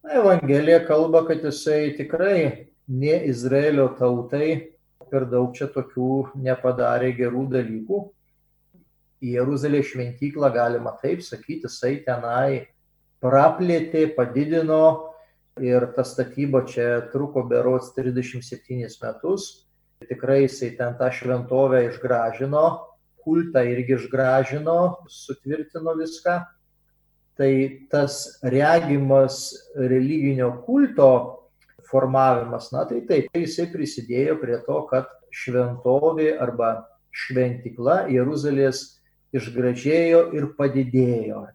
Evangelija 0.10 0.84
kalba, 0.88 1.26
kad 1.28 1.44
jisai 1.44 1.94
tikrai 1.98 2.70
ne 2.88 3.16
Izraelio 3.30 3.90
tautai 4.00 4.72
per 5.10 5.26
daug 5.30 5.52
čia 5.58 5.68
tokių 5.74 6.32
nepadarė 6.46 7.12
gerų 7.18 7.46
dalykų. 7.54 8.00
Į 9.20 9.34
Jeruzalės 9.36 9.90
šventyklą 9.92 10.50
galima 10.56 10.94
taip 11.02 11.22
sakyti, 11.26 11.68
jisai 11.68 11.98
tenai 12.06 12.68
praplėtė, 13.24 14.08
padidino 14.16 14.84
ir 15.60 15.90
ta 15.96 16.06
statyba 16.08 16.64
čia 16.68 17.10
truko 17.14 17.44
berots 17.48 17.92
37 17.98 18.88
metus. 19.04 19.50
Tikrai 20.00 20.46
jisai 20.46 20.72
ten 20.78 20.96
tą 20.96 21.10
šventovę 21.12 21.82
išgražino, 21.90 22.64
kultą 23.26 23.66
irgi 23.68 23.98
išgražino, 23.98 24.78
sutvirtino 25.12 25.98
viską. 26.00 26.38
Tai 27.40 27.52
tas 27.92 28.40
regimas 28.44 29.52
religinio 29.76 30.52
kulto 30.66 31.12
formavimas, 31.90 32.72
na 32.72 32.86
tai 32.88 33.02
taip, 33.08 33.32
jisai 33.36 33.70
prisidėjo 33.72 34.38
prie 34.42 34.60
to, 34.66 34.82
kad 34.92 35.08
šventovė 35.36 36.34
arba 36.42 36.74
šventikla 37.16 38.06
Jeruzalės 38.12 39.00
išgražėjo 39.36 40.30
ir 40.38 40.52
padidėjo. 40.58 41.48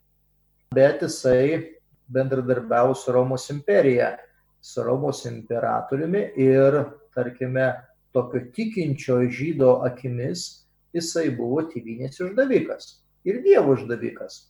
Bet 0.72 1.03
jisai 1.03 1.74
bendradarbiavo 2.09 2.94
su 2.94 3.12
Romos 3.12 3.50
imperija, 3.50 4.16
su 4.61 4.83
Romos 4.83 5.24
imperatoriumi 5.29 6.31
ir, 6.40 6.81
tarkime, 7.14 7.72
tokio 8.14 8.40
tikinčio 8.55 9.18
žydo 9.29 9.81
akimis 9.85 10.64
jisai 10.94 11.29
buvo 11.35 11.64
tėvynės 11.70 12.20
išdavikas 12.22 12.90
ir 13.27 13.40
Dievo 13.44 13.74
išdavikas. 13.77 14.44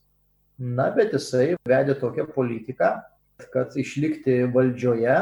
Na, 0.59 0.91
bet 0.95 1.15
jisai 1.17 1.57
vedė 1.67 1.97
tokią 1.99 2.29
politiką, 2.35 2.91
kad 3.51 3.75
išlikti 3.81 4.45
valdžioje 4.55 5.17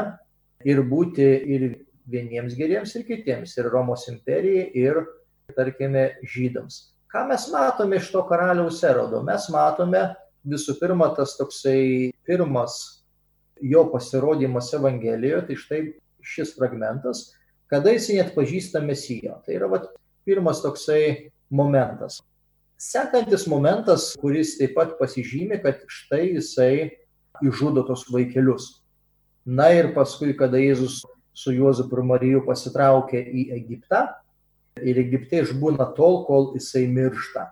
ir 0.69 0.81
būti 0.85 1.25
ir 1.55 1.67
vieniems 2.09 2.53
geriems, 2.59 2.93
ir 2.95 3.05
kitiems, 3.07 3.55
ir 3.57 3.69
Romos 3.71 4.05
imperijai, 4.11 4.67
ir, 4.77 4.99
tarkime, 5.57 6.11
žydams. 6.27 6.93
Ką 7.13 7.25
mes 7.29 7.47
matome 7.53 7.97
iš 8.01 8.11
to 8.13 8.21
karaliaus 8.29 8.81
erodo? 8.85 9.21
Mes 9.25 9.47
matome 9.53 10.03
visų 10.47 10.77
pirma 10.79 11.09
tas 11.15 11.37
toksai 11.39 12.11
pirmas 12.27 13.03
jo 13.63 13.85
pasirodymas 13.91 14.73
Evangelijoje, 14.75 15.45
tai 15.47 15.57
štai 15.59 15.81
šis 16.23 16.53
fragmentas, 16.57 17.31
kada 17.71 17.93
jis 17.93 18.09
net 18.15 18.33
pažįsta 18.35 18.83
Mesiją. 18.83 19.39
Tai 19.45 19.55
yra 19.55 19.69
vat, 19.71 19.87
pirmas 20.27 20.61
toksai 20.63 21.31
momentas. 21.51 22.21
Sekantis 22.79 23.45
momentas, 23.47 24.11
kuris 24.19 24.57
taip 24.59 24.73
pat 24.75 24.97
pasižymė, 24.99 25.61
kad 25.63 25.83
štai 25.87 26.33
jisai 26.33 26.73
išžudo 27.43 27.85
tos 27.87 28.03
vaikelius. 28.11 28.83
Na 29.45 29.69
ir 29.75 29.93
paskui, 29.95 30.33
kada 30.35 30.59
Jėzus 30.59 31.01
su 31.35 31.53
Juozapu 31.55 31.97
ir 31.99 32.07
Mariju 32.07 32.43
pasitraukė 32.47 33.19
į 33.19 33.47
Egiptą 33.55 34.05
ir 34.81 34.99
Egipte 35.01 35.41
išbūna 35.43 35.91
tol, 35.97 36.23
kol 36.27 36.51
jisai 36.57 36.85
miršta. 36.91 37.49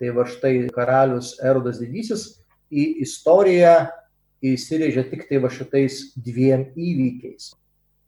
Tai 0.00 0.10
va 0.16 0.24
štai 0.26 0.66
karalius 0.74 1.36
Erodas 1.42 1.78
Didysis 1.82 2.26
į 2.74 2.86
istoriją 3.04 3.74
įsirėžė 4.44 5.06
tik 5.10 5.28
tai 5.28 5.40
va 5.42 5.50
šitais 5.52 6.14
dviem 6.18 6.66
įvykiais. 6.74 7.52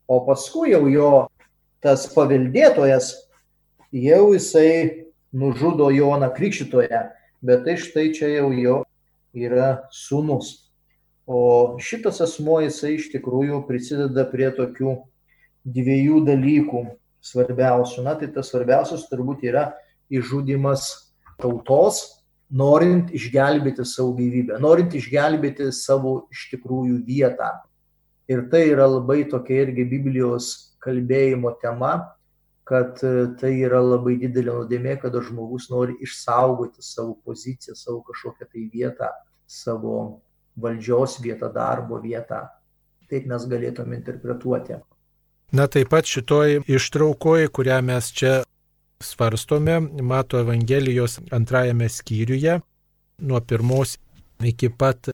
O 0.07 0.19
paskui 0.27 0.71
jau 0.73 0.85
jo 0.91 1.11
tas 1.83 2.05
paveldėtojas 2.13 3.13
jau 3.91 4.33
jisai 4.33 5.07
nužudo 5.31 5.89
Joną 5.93 6.29
Krikščitoje, 6.35 7.01
bet 7.41 7.65
tai 7.65 7.75
štai 7.79 8.11
čia 8.15 8.29
jau 8.37 8.51
jo 8.55 8.77
yra 9.37 9.87
sūnus. 9.93 10.69
O 11.27 11.75
šitas 11.83 12.21
asmo 12.23 12.61
jisai 12.63 12.95
iš 12.95 13.09
tikrųjų 13.11 13.65
prisideda 13.67 14.23
prie 14.31 14.47
tokių 14.55 14.95
dviejų 15.67 16.21
dalykų 16.27 16.85
svarbiausių. 17.19 18.05
Na 18.07 18.15
tai 18.15 18.31
tas 18.31 18.51
svarbiausias 18.53 19.09
turbūt 19.11 19.43
yra 19.47 19.73
išžudimas 20.07 21.06
tautos, 21.41 22.01
norint 22.49 23.11
išgelbėti 23.15 23.85
savo 23.85 24.13
gyvybę, 24.17 24.59
norint 24.63 24.93
išgelbėti 24.95 25.71
savo 25.75 26.27
iš 26.31 26.47
tikrųjų 26.53 27.01
vietą. 27.07 27.51
Ir 28.27 28.47
tai 28.51 28.67
yra 28.73 28.87
labai 28.89 29.23
tokia 29.29 29.63
irgi 29.65 29.85
Biblijos 29.87 30.51
kalbėjimo 30.83 31.53
tema, 31.61 31.93
kad 32.67 32.99
e, 33.03 33.13
tai 33.39 33.53
yra 33.63 33.79
labai 33.83 34.17
didelė 34.19 34.57
nuodėmė, 34.57 34.97
kada 34.99 35.21
žmogus 35.23 35.69
nori 35.71 35.95
išsaugoti 36.03 36.83
savo 36.83 37.15
poziciją, 37.23 37.75
savo 37.79 38.01
kažkokią 38.09 38.49
tai 38.51 38.65
vietą, 38.73 39.11
savo 39.47 39.95
valdžios 40.59 41.21
vietą, 41.23 41.51
darbo 41.53 42.01
vietą. 42.03 42.43
Taip 43.07 43.27
mes 43.31 43.47
galėtume 43.47 43.95
interpretuoti. 43.95 44.81
Na 45.55 45.69
taip 45.71 45.93
pat 45.93 46.09
šitoj 46.11 46.65
ištraukoje, 46.67 47.47
kurią 47.55 47.79
mes 47.87 48.11
čia 48.11 48.41
svarstome, 49.03 49.79
mato 50.01 50.39
Evangelijos 50.39 51.19
antrajame 51.31 51.89
skyriuje, 51.89 52.59
nuo 53.17 53.41
pirmos 53.41 53.97
iki 54.43 54.69
pat 54.69 55.09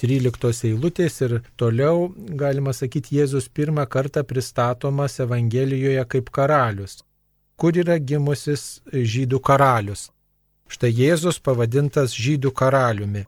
13 0.00 0.66
eilutės 0.70 1.20
ir 1.20 1.38
toliau, 1.60 2.08
galima 2.16 2.72
sakyti, 2.72 3.18
Jėzus 3.20 3.48
pirmą 3.52 3.84
kartą 3.86 4.24
pristatomas 4.24 5.20
Evangelijoje 5.20 6.04
kaip 6.08 6.30
karalius. 6.32 7.02
Kur 7.56 7.76
yra 7.76 7.98
gimusis 7.98 8.80
žydų 8.92 9.40
karalius? 9.44 10.08
Štai 10.72 10.90
Jėzus 10.96 11.38
pavadintas 11.38 12.14
žydų 12.16 12.50
karaliumi. 12.56 13.26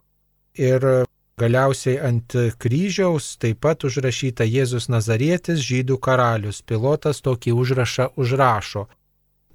Ir 0.56 1.04
galiausiai 1.38 1.98
ant 2.08 2.34
kryžiaus 2.58 3.34
taip 3.42 3.60
pat 3.66 3.84
užrašyta 3.84 4.46
Jėzus 4.48 4.88
Nazarietis 4.88 5.60
žydų 5.60 5.98
karalius. 6.00 6.62
Pilotas 6.62 7.20
tokį 7.20 7.52
užrašą 7.52 8.08
užrašo. 8.16 8.86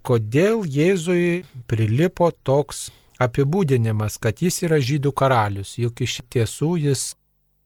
Kodėl 0.06 0.64
Jėzui 0.66 1.44
prilipo 1.68 2.32
toks 2.32 2.90
apibūdinimas, 3.20 4.18
kad 4.22 4.40
jis 4.42 4.64
yra 4.64 4.80
žydų 4.80 5.12
karalius, 5.12 5.76
juk 5.78 6.02
iš 6.06 6.22
tiesų 6.32 6.76
jis 6.80 7.14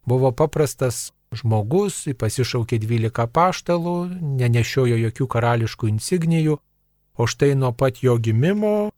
buvo 0.09 0.31
paprastas 0.33 1.11
žmogus, 1.33 2.03
pasišaukė 2.17 2.79
12 2.81 3.27
paštalų, 3.33 3.95
nenešiojo 4.41 4.97
jokių 5.07 5.29
karališkų 5.35 5.89
insignijų, 5.93 6.57
o 7.17 7.29
štai 7.29 7.53
nuo 7.57 7.71
pat 7.77 8.01
jo 8.05 8.17
gimimo 8.17 8.91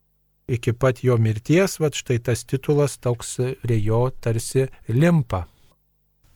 iki 0.48 0.74
pat 0.74 1.04
jo 1.04 1.17
mirties, 1.17 1.80
va 1.82 1.89
štai 1.91 2.19
tas 2.24 2.45
titulas 2.45 2.98
toks 3.02 3.38
prie 3.63 3.80
jo 3.82 4.08
tarsi 4.21 4.67
limpa. 4.88 5.45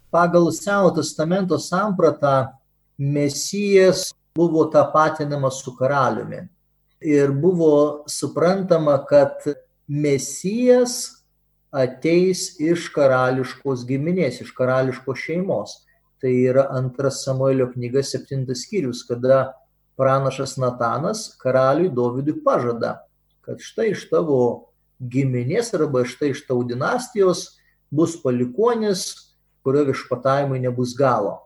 Pagal 0.09 0.51
Seno 0.51 0.89
testamento 0.91 1.59
sampratą 1.61 2.49
Mesijas 2.97 4.09
buvo 4.35 4.65
tapatinamas 4.65 5.61
su 5.63 5.75
karaliumi. 5.75 6.41
Ir 7.01 7.31
buvo 7.31 8.03
suprantama, 8.11 8.97
kad 9.07 9.43
mesijas 9.87 11.23
ateis 11.71 12.57
iš 12.59 12.89
karališkos 12.93 13.85
giminės, 13.87 14.41
iš 14.43 14.51
karališkos 14.57 15.21
šeimos. 15.21 15.75
Tai 16.19 16.31
yra 16.33 16.65
antras 16.75 17.21
Samuelio 17.23 17.69
knyga, 17.71 18.03
septintas 18.03 18.65
skyrius, 18.65 19.05
kada 19.07 19.53
pranašas 19.99 20.57
Natanas 20.59 21.29
karaliui 21.39 21.91
Dovydui 21.95 22.41
pažada, 22.43 22.97
kad 23.45 23.63
štai 23.63 23.93
iš 23.93 24.05
tavo 24.11 24.71
giminės 24.99 25.71
arba 25.77 26.03
štai 26.07 26.33
iš 26.33 26.43
tau 26.47 26.59
dinastijos 26.67 27.59
bus 27.91 28.17
palikonis, 28.19 29.31
kurio 29.63 29.85
viešpatavimui 29.87 30.59
nebus 30.63 30.91
galo. 30.97 31.37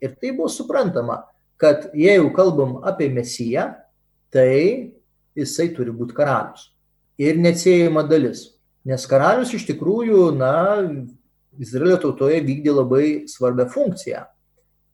Ir 0.00 0.14
tai 0.18 0.32
buvo 0.36 0.48
suprantama, 0.48 1.24
kad 1.60 1.90
jeigu 1.94 2.30
kalbam 2.34 2.78
apie 2.86 3.10
Mesiją, 3.12 3.72
tai 4.32 4.94
jisai 5.40 5.70
turi 5.76 5.92
būti 5.94 6.16
karalius. 6.16 6.70
Ir 7.20 7.40
neatsiejama 7.40 8.04
dalis. 8.08 8.46
Nes 8.86 9.04
karalius 9.08 9.52
iš 9.56 9.66
tikrųjų, 9.68 10.30
na, 10.36 10.52
Izraelio 11.60 11.98
tautoje 12.00 12.40
vykdė 12.46 12.72
labai 12.72 13.06
svarbią 13.28 13.66
funkciją. 13.72 14.22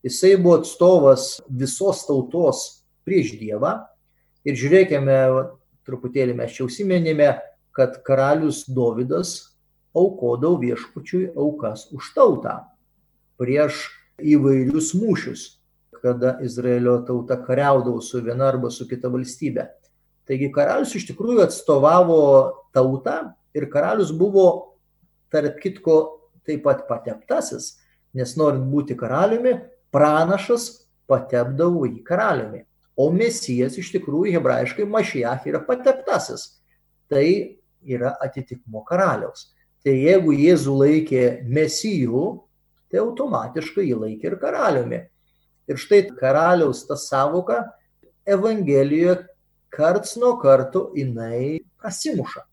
Jisai 0.06 0.36
buvo 0.38 0.60
atstovas 0.60 1.36
visos 1.46 2.04
tautos 2.06 2.62
prieš 3.06 3.36
Dievą. 3.38 3.76
Ir 4.46 4.58
žiūrėkime, 4.58 5.18
truputėlį 5.86 6.34
mes 6.38 6.54
čia 6.54 6.66
užsiminėme, 6.66 7.28
kad 7.76 8.00
karalius 8.06 8.64
Dovydas 8.66 9.36
aukodavo 9.96 10.60
viešpačiui 10.62 11.30
aukas 11.36 11.86
už 11.94 12.10
tautą 12.16 12.60
prieš 13.40 13.86
įvairius 14.20 14.94
mūšius, 14.96 15.42
kada 16.00 16.36
Izraelio 16.44 16.98
tauta 17.06 17.36
kariaudavo 17.40 18.00
su 18.00 18.22
viena 18.24 18.48
arba 18.52 18.70
su 18.72 18.86
kita 18.88 19.10
valstybė. 19.12 19.66
Taigi 20.26 20.50
karalius 20.54 20.94
iš 20.98 21.06
tikrųjų 21.10 21.44
atstovavo 21.44 22.20
tautą 22.74 23.18
ir 23.54 23.68
karalius 23.70 24.10
buvo, 24.14 24.76
tarp 25.30 25.60
kitko, 25.62 25.98
taip 26.46 26.64
pat 26.66 26.86
pateptasis, 26.88 27.76
nes 28.16 28.34
norint 28.38 28.66
būti 28.70 28.96
karaliumi, 28.98 29.54
pranašas 29.94 30.86
patepdavo 31.10 31.86
į 31.88 32.00
karaliumi. 32.06 32.64
O 32.96 33.10
mesijas 33.12 33.76
iš 33.78 33.92
tikrųjų 33.94 34.32
hebrajiškai 34.38 34.86
mašiach 34.88 35.46
yra 35.50 35.60
pateptasis. 35.66 36.56
Tai 37.12 37.26
yra 37.86 38.14
atitikmo 38.24 38.82
karaliaus. 38.88 39.52
Tai 39.84 39.94
jeigu 39.94 40.32
Jėzų 40.34 40.72
laikė 40.80 41.24
mesijų, 41.46 42.22
tai 42.90 43.02
automatiškai 43.02 43.84
jį 43.86 44.00
laikė 44.00 44.32
ir 44.32 44.38
karaliumi. 44.40 45.00
Ir 45.70 45.78
štai 45.78 46.06
karaliaus 46.18 46.82
ta 46.88 46.96
savoka 46.98 47.60
Evangelijoje 48.26 49.20
karts 49.72 50.16
nuo 50.20 50.36
karto 50.40 50.90
jinai 50.96 51.62
prasimuša. 51.80 52.44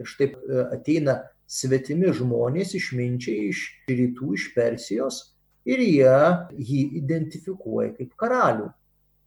Ir 0.00 0.08
štai 0.08 0.28
e, 0.30 0.64
ateina 0.76 1.20
svetimi 1.50 2.12
žmonės 2.14 2.74
išminčiai 2.78 3.50
iš 3.50 3.64
rytų, 3.90 4.34
iš 4.36 4.48
Persijos 4.54 5.22
ir 5.68 5.82
jie 5.82 6.16
jį 6.56 6.82
identifikuoja 7.02 7.94
kaip 7.98 8.14
karalių. 8.20 8.70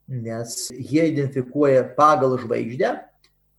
Nes 0.08 0.68
jie 0.74 1.06
identifikuoja 1.12 1.86
pagal 1.96 2.36
žvaigždę, 2.42 2.90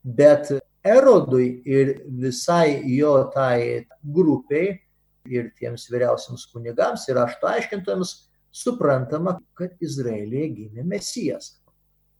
bet 0.05 0.51
Erodui 0.85 1.63
ir 1.65 1.95
visai 2.05 2.83
jo 2.93 3.15
tai 3.33 3.87
grupiai 4.03 4.75
ir 5.25 5.49
tiems 5.57 5.87
vyriausiams 5.89 6.45
kunigams 6.51 7.07
ir 7.09 7.17
ašto 7.17 7.49
aiškintojams 7.49 8.11
suprantama, 8.55 9.39
kad 9.57 9.73
Izraelėje 9.83 10.51
gimė 10.59 10.85
Mesijas. 10.93 11.55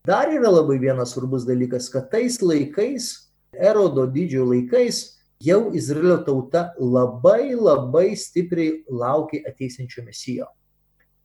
Dar 0.05 0.29
yra 0.29 0.51
labai 0.51 0.77
vienas 0.77 1.15
svarbus 1.15 1.47
dalykas, 1.47 1.89
kad 1.89 2.11
tais 2.11 2.37
laikais, 2.41 3.31
Erodo 3.55 4.03
didžiojo 4.11 4.51
laikais, 4.51 4.99
jau 5.41 5.71
Izraelio 5.73 6.19
tauta 6.27 6.67
labai 6.77 7.55
labai 7.55 8.11
stipriai 8.13 8.83
laukė 8.85 9.41
ateisinčio 9.49 10.03
Mesijo. 10.05 10.51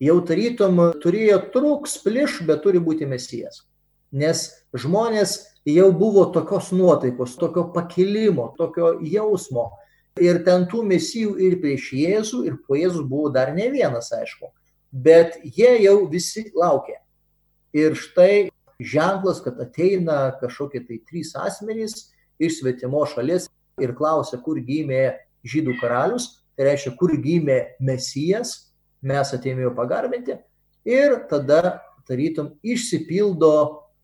Jau 0.00 0.16
tarytum 0.24 0.80
turėjo 1.02 1.42
truks 1.52 1.98
pliš, 2.00 2.38
bet 2.48 2.62
turi 2.64 2.80
būti 2.80 3.08
Mesijas. 3.10 3.66
Nes 4.16 4.46
žmonės 4.72 5.34
jau 5.68 5.90
buvo 5.92 6.24
tokios 6.32 6.70
nuotaikos, 6.72 7.36
tokio 7.36 7.66
pakilimo, 7.74 8.54
tokio 8.56 8.94
jausmo. 9.04 9.70
Ir 10.20 10.40
ten 10.44 10.64
tų 10.70 10.82
mesijų 10.88 11.36
ir 11.38 11.58
prieš 11.60 11.92
Jėzų, 11.96 12.40
ir 12.48 12.56
po 12.66 12.74
Jėzus 12.80 13.04
buvo 13.08 13.28
dar 13.32 13.52
ne 13.54 13.68
vienas, 13.70 14.08
aišku. 14.12 14.50
Bet 14.90 15.36
jie 15.44 15.76
jau 15.84 16.00
visi 16.10 16.48
laukė. 16.56 16.96
Ir 17.76 17.94
štai 17.94 18.48
ženklas, 18.80 19.42
kad 19.44 19.60
ateina 19.60 20.30
kažkokie 20.40 20.82
tai 20.86 21.00
trys 21.08 21.34
asmenys 21.38 22.10
iš 22.40 22.60
svetimo 22.60 23.04
šalies 23.06 23.48
ir 23.80 23.94
klausia, 23.96 24.40
kur 24.44 24.60
gimė 24.64 25.18
žydų 25.46 25.76
karalius, 25.80 26.40
tai 26.56 26.70
reiškia, 26.70 26.94
kur 27.00 27.14
gimė 27.20 27.58
mesijas, 27.80 28.72
mes 29.00 29.32
atėjome 29.32 29.64
jo 29.64 29.74
pagarbinti. 29.76 30.36
Ir 30.88 31.22
tada, 31.30 31.80
tarytum, 32.08 32.54
išsipildo 32.64 33.54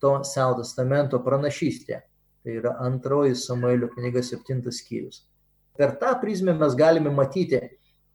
to 0.01 0.13
Seno 0.25 0.59
testamento 0.61 1.19
pranašystė. 1.25 2.01
Tai 2.45 2.53
yra 2.61 2.75
antroji 2.85 3.35
Samuelio 3.35 3.89
knyga 3.91 4.21
septintas 4.23 4.79
skyrius. 4.81 5.25
Per 5.77 5.97
tą 6.01 6.13
prizmę 6.21 6.55
mes 6.57 6.77
galime 6.77 7.11
matyti. 7.13 7.59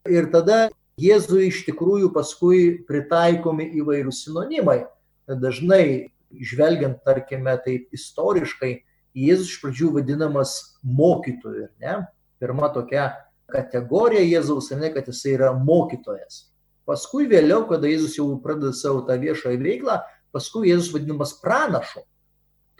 Ir 0.09 0.31
tada 0.33 0.69
Jėzui 1.01 1.47
iš 1.49 1.63
tikrųjų 1.67 2.11
paskui 2.13 2.63
pritaikomi 2.89 3.71
įvairūs 3.81 4.25
sinonimai. 4.27 4.83
Dažnai, 5.27 6.12
žvelgiant, 6.41 7.03
tarkime, 7.05 7.57
taip 7.65 7.93
istoriškai, 7.95 8.79
Jėzus 9.13 9.51
iš 9.51 9.59
pradžių 9.61 9.91
vadinamas 9.99 10.55
mokytoju, 10.81 11.67
ne? 11.83 11.99
Pirma 12.41 12.71
tokia 12.73 13.11
kategorija 13.53 14.23
Jėzaus, 14.25 14.71
ne, 14.73 14.89
kad 14.95 15.11
jisai 15.11 15.35
yra 15.37 15.51
mokytojas. 15.53 16.47
Paskui 16.89 17.29
vėliau, 17.29 17.67
kada 17.69 17.91
Jėzus 17.91 18.17
jau 18.17 18.31
pradeda 18.41 18.73
savo 18.73 19.05
tą 19.05 19.19
viešąją 19.21 19.61
veiklą, 19.61 20.01
Paskui 20.33 20.71
Jėzus 20.71 20.95
vadinamas 20.95 21.35
pranašu. 21.43 22.07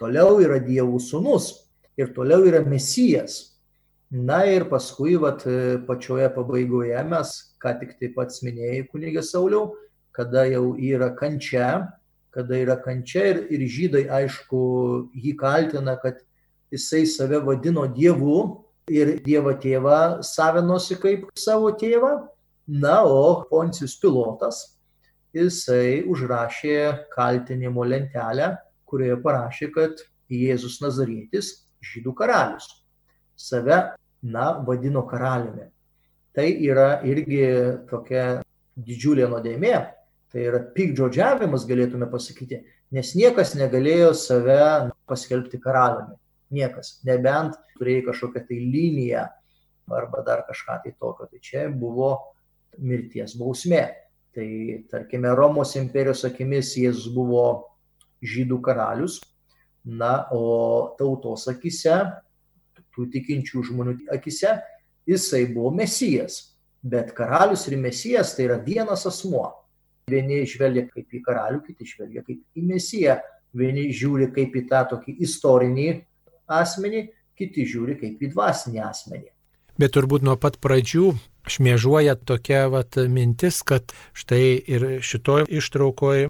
Toliau 0.01 0.39
yra 0.41 0.57
Dievų 0.57 0.97
sūnus 0.97 1.51
ir 2.01 2.09
toliau 2.15 2.47
yra 2.49 2.63
Mesijas. 2.65 3.53
Na 4.13 4.43
ir 4.49 4.65
paskui 4.69 5.15
vat, 5.21 5.45
pačioje 5.87 6.27
pabaigoje 6.33 6.99
mes, 7.09 7.29
ką 7.61 7.75
tik 7.79 7.95
taip 7.99 8.15
pat 8.17 8.33
minėjai, 8.45 8.83
kunigė 8.89 9.23
Sauliau, 9.25 9.71
kada 10.13 10.45
jau 10.49 10.73
yra 10.77 11.11
kančia, 11.17 11.93
kada 12.33 12.57
yra 12.57 12.77
kančia 12.81 13.25
ir, 13.31 13.41
ir 13.53 13.65
žydai, 13.69 14.03
aišku, 14.09 14.59
jį 15.13 15.35
kaltina, 15.37 15.95
kad 16.01 16.21
jisai 16.73 17.05
save 17.05 17.39
vadino 17.45 17.85
Dievu 17.87 18.37
ir 18.89 19.19
Dievo 19.23 19.53
tėvą 19.53 20.23
savinosi 20.25 20.97
kaip 21.01 21.27
savo 21.37 21.71
tėvą. 21.77 22.15
Na, 22.67 23.01
o 23.03 23.43
Poncijus 23.49 23.97
pilotas 23.99 24.61
jisai 25.35 26.05
užrašė 26.07 27.09
kaltinimo 27.11 27.83
lentelę, 27.83 28.53
kurioje 28.87 29.17
parašė, 29.25 29.69
kad 29.75 30.03
Jėzus 30.31 30.79
Nazarietis 30.81 31.67
žydų 31.83 32.13
karalius. 32.15 32.69
Save, 33.35 33.97
na, 34.23 34.53
vadino 34.63 35.03
karaliumi. 35.09 35.67
Tai 36.33 36.47
yra 36.65 37.01
irgi 37.05 37.43
tokia 37.89 38.41
didžiulė 38.79 39.27
nuodėmė, 39.29 39.75
tai 40.33 40.47
yra 40.49 40.59
pikdžodžiavimas, 40.73 41.67
galėtume 41.69 42.09
pasakyti, 42.09 42.63
nes 42.93 43.13
niekas 43.17 43.53
negalėjo 43.57 44.11
save 44.17 44.59
paskelbti 45.09 45.61
karaliumi. 45.61 46.17
Niekas, 46.53 46.99
nebent 47.05 47.55
turėjai 47.79 48.07
kažkokią 48.09 48.43
tai 48.49 48.57
liniją 48.61 49.27
arba 49.93 50.23
dar 50.25 50.43
kažką 50.47 50.79
tai 50.83 50.93
tokio. 50.97 51.27
Tai 51.29 51.39
čia 51.41 51.67
buvo 51.69 52.15
mirties 52.77 53.35
bausmė. 53.37 53.83
Tai 54.33 54.47
tarkime, 54.89 55.29
Romos 55.37 55.75
imperijos 55.77 56.23
akimis 56.25 56.73
Jėzus 56.79 57.11
buvo 57.13 57.45
žydų 58.25 58.57
karalius, 58.65 59.19
na, 59.85 60.25
o 60.33 60.95
tautos 60.97 61.45
akise, 61.51 61.99
tų 62.93 63.09
tikinčių 63.13 63.61
žmonių 63.69 63.97
akise, 64.13 64.55
jisai 65.09 65.45
buvo 65.53 65.73
mesijas. 65.75 66.55
Bet 66.83 67.13
karalius 67.15 67.67
ir 67.69 67.77
mesijas 67.79 68.33
tai 68.35 68.47
yra 68.47 68.57
vienas 68.63 69.05
asmuo. 69.07 69.51
Vieni 70.11 70.41
žvelgia 70.49 70.87
kaip 70.89 71.13
į 71.15 71.21
karalių, 71.23 71.61
kiti 71.67 71.87
žvelgia 71.87 72.23
kaip 72.25 72.41
į 72.59 72.65
mesiją. 72.67 73.19
Vieni 73.53 73.87
žiūri 73.93 74.31
kaip 74.33 74.55
į 74.57 74.65
tą 74.71 74.81
tokį 74.91 75.15
istorinį 75.23 75.87
asmenį, 76.51 77.03
kiti 77.37 77.67
žiūri 77.69 77.99
kaip 78.01 78.23
į 78.23 78.31
dvasinį 78.33 78.81
asmenį. 78.83 79.29
Bet 79.79 79.93
turbūt 79.95 80.25
nuo 80.25 80.35
pat 80.37 80.59
pradžių 80.61 81.13
šmėžuoja 81.49 82.17
tokia 82.29 82.67
vat, 82.73 82.97
mintis, 83.09 83.61
kad 83.65 83.93
štai 84.13 84.57
ir 84.69 84.85
šitoje 85.05 85.47
ištraukoje 85.59 86.29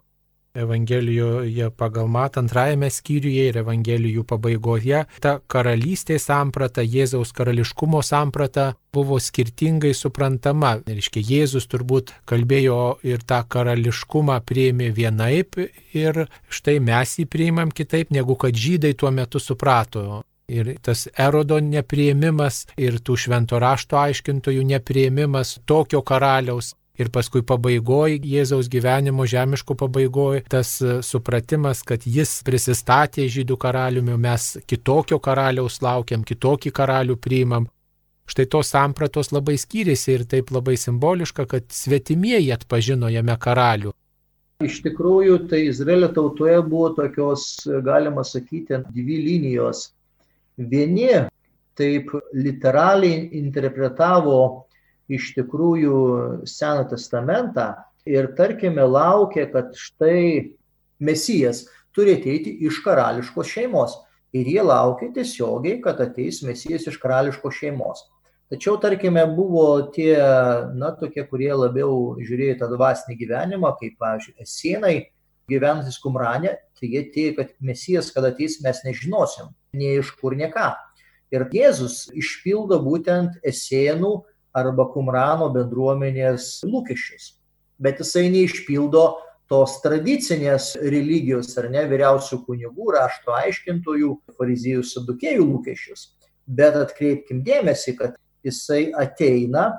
Evangelijoje 0.53 1.69
pagal 1.69 2.07
mat 2.07 2.35
antrajame 2.37 2.85
skyriuje 2.93 3.47
ir 3.49 3.55
Evangelijų 3.57 4.21
pabaigoje 4.29 4.99
ta 5.23 5.31
karalystės 5.49 6.27
samprata, 6.29 6.83
Jėzaus 6.85 7.31
karališkumo 7.33 8.03
samprata 8.05 8.67
buvo 8.93 9.17
skirtingai 9.17 9.95
suprantama. 9.97 10.75
Reiškia, 10.85 11.23
Jėzus 11.25 11.65
turbūt 11.71 12.13
kalbėjo 12.29 12.99
ir 13.01 13.25
tą 13.25 13.39
karališkumą 13.55 14.37
prieimė 14.45 14.91
vienaip 14.93 15.57
ir 15.97 16.21
štai 16.53 16.77
mes 16.91 17.17
jį 17.17 17.25
priimam 17.33 17.73
kitaip, 17.73 18.13
negu 18.13 18.37
kad 18.37 18.53
žydai 18.53 18.93
tuo 18.93 19.09
metu 19.09 19.41
suprato. 19.41 20.21
Ir 20.53 20.75
tas 20.85 21.07
erodo 21.17 21.57
neprieimimas 21.63 22.67
ir 22.77 23.01
tų 23.01 23.17
švento 23.25 23.57
rašto 23.57 23.97
aiškintojų 23.97 24.69
neprieimimas 24.69 25.57
tokio 25.65 26.05
karaliaus 26.05 26.75
Ir 26.93 27.07
paskui 27.09 27.41
pabaigoje, 27.41 28.19
Jėzaus 28.21 28.67
gyvenimo 28.69 29.25
žemiško 29.25 29.73
pabaigoje, 29.73 30.43
tas 30.45 30.75
e, 30.77 30.99
supratimas, 31.01 31.79
kad 31.81 32.03
jis 32.05 32.35
prisistatė 32.45 33.23
žydų 33.33 33.55
karaliumi, 33.63 34.13
mes 34.21 34.59
kitokio 34.69 35.17
karaliaus 35.17 35.79
laukiam, 35.81 36.21
kitokį 36.21 36.69
karalių 36.69 37.15
priimam. 37.17 37.65
Štai 38.29 38.45
tos 38.45 38.69
sampratos 38.75 39.33
labai 39.33 39.55
skyrėsi 39.57 40.13
ir 40.13 40.25
taip 40.29 40.53
labai 40.53 40.75
simboliška, 40.77 41.47
kad 41.49 41.65
svetimieji 41.73 42.51
atpažino 42.53 43.09
jame 43.09 43.39
karalių. 43.41 43.95
Iš 44.61 44.83
tikrųjų, 44.85 45.39
tai 45.49 45.63
Izraelio 45.71 46.11
tautoje 46.13 46.59
buvo 46.61 46.91
tokios, 46.99 47.47
galima 47.83 48.21
sakyti, 48.21 48.77
dvi 48.93 49.17
linijos. 49.31 49.87
Vieni 50.61 51.09
taip 51.73 52.13
literaliai 52.37 53.31
interpretavo 53.41 54.37
iš 55.11 55.33
tikrųjų 55.37 55.97
Seną 56.49 56.87
testamentą 56.91 57.73
ir 58.09 58.31
tarkime 58.37 58.85
laukia, 58.87 59.47
kad 59.51 59.73
štai 59.77 60.53
Mesijas 61.03 61.65
turi 61.95 62.17
ateiti 62.17 62.55
iš 62.67 62.81
karališkos 62.85 63.51
šeimos. 63.51 63.97
Ir 64.33 64.47
jie 64.49 64.63
laukia 64.65 65.11
tiesiogiai, 65.13 65.77
kad 65.83 65.99
ateis 66.01 66.41
Mesijas 66.45 66.87
iš 66.89 66.97
karališkos 67.01 67.59
šeimos. 67.59 68.07
Tačiau, 68.53 68.75
tarkime, 68.81 69.23
buvo 69.33 69.65
tie, 69.93 70.13
na, 70.77 70.91
tokie, 70.97 71.23
kurie 71.29 71.49
labiau 71.53 72.15
žiūrėjo 72.21 72.57
tą 72.59 72.69
dvasinį 72.73 73.15
gyvenimą, 73.17 73.71
kaip, 73.79 73.95
pavyzdžiui, 74.01 74.35
Esienai, 74.43 74.95
gyvenantis 75.49 75.99
Kumranė, 76.01 76.55
tai 76.77 76.89
jie 76.91 77.03
teigia, 77.13 77.35
kad 77.39 77.53
Mesijas, 77.65 78.11
kada 78.13 78.33
ateis, 78.33 78.59
mes 78.61 78.81
nežinosim, 78.85 79.53
nei 79.77 79.97
iš 80.01 80.11
kur, 80.19 80.35
nie 80.37 80.49
ką. 80.53 80.71
Ir 81.33 81.47
Jėzus 81.53 82.11
išpildo 82.13 82.77
būtent 82.83 83.39
Esienų 83.41 84.13
arba 84.53 84.85
Kumrano 84.93 85.49
bendruomenės 85.53 86.63
lūkesčius. 86.67 87.33
Bet 87.81 87.99
jisai 88.01 88.29
neišpildo 88.33 89.03
tos 89.51 89.79
tradicinės 89.83 90.73
religijos 90.79 91.51
ar 91.59 91.69
ne 91.73 91.83
vyriausių 91.89 92.39
kunigų, 92.47 92.93
rašto 92.95 93.33
aiškintojų, 93.35 94.13
fariziejų 94.37 94.85
sadukėjų 94.87 95.47
lūkesčius. 95.49 96.11
Bet 96.47 96.77
atkreipkim 96.79 97.41
dėmesį, 97.45 97.95
kad 97.99 98.17
jisai 98.45 98.91
ateina 98.99 99.69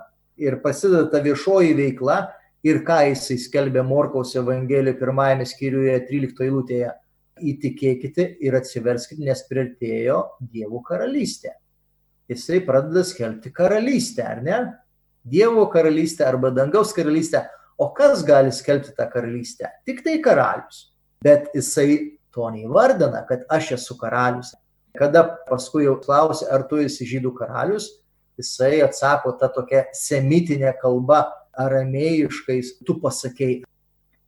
ir 0.40 0.58
prasideda 0.62 1.06
ta 1.12 1.22
viešoji 1.24 1.74
veikla 1.78 2.18
ir 2.66 2.82
ką 2.86 3.00
jisai 3.10 3.38
skelbė 3.40 3.84
Morkaus 3.86 4.34
Evangelijoje 4.40 4.98
pirmajame 5.00 5.48
skyriuje 5.48 5.98
13 6.10 6.46
eilutėje. 6.48 6.94
Įtikėkite 7.34 8.28
ir 8.46 8.54
atsiverskite, 8.54 9.24
nes 9.26 9.40
priartėjo 9.48 10.20
Dievo 10.38 10.78
karalystė 10.86 11.56
jisai 12.30 12.60
pradeda 12.66 13.04
skelbti 13.04 13.52
karalystę, 13.52 14.24
ar 14.26 14.42
ne? 14.42 14.58
Dievo 15.24 15.66
karalystę 15.72 16.26
arba 16.28 16.50
dangaus 16.50 16.92
karalystę. 16.92 17.46
O 17.78 17.90
kas 17.92 18.22
gali 18.24 18.52
skelbti 18.52 18.94
tą 18.96 19.08
karalystę? 19.10 19.70
Tik 19.86 20.04
tai 20.04 20.18
karalius. 20.22 20.92
Bet 21.24 21.48
jisai 21.56 22.18
to 22.34 22.46
neįvardina, 22.52 23.24
kad 23.28 23.46
aš 23.50 23.74
esu 23.78 23.96
karalius. 23.98 24.52
Kada 24.94 25.24
paskui 25.48 25.88
jau 25.88 25.96
klausia, 25.98 26.50
ar 26.54 26.66
tu 26.70 26.78
esi 26.78 27.06
žydų 27.08 27.32
karalius, 27.34 27.88
jisai 28.38 28.82
atsako 28.84 29.34
tą 29.40 29.48
tokią 29.56 29.86
semitinę 29.96 30.74
kalbą, 30.80 31.24
aramėjiškais, 31.58 32.78
tu 32.86 32.98
pasakėjai. 33.02 33.62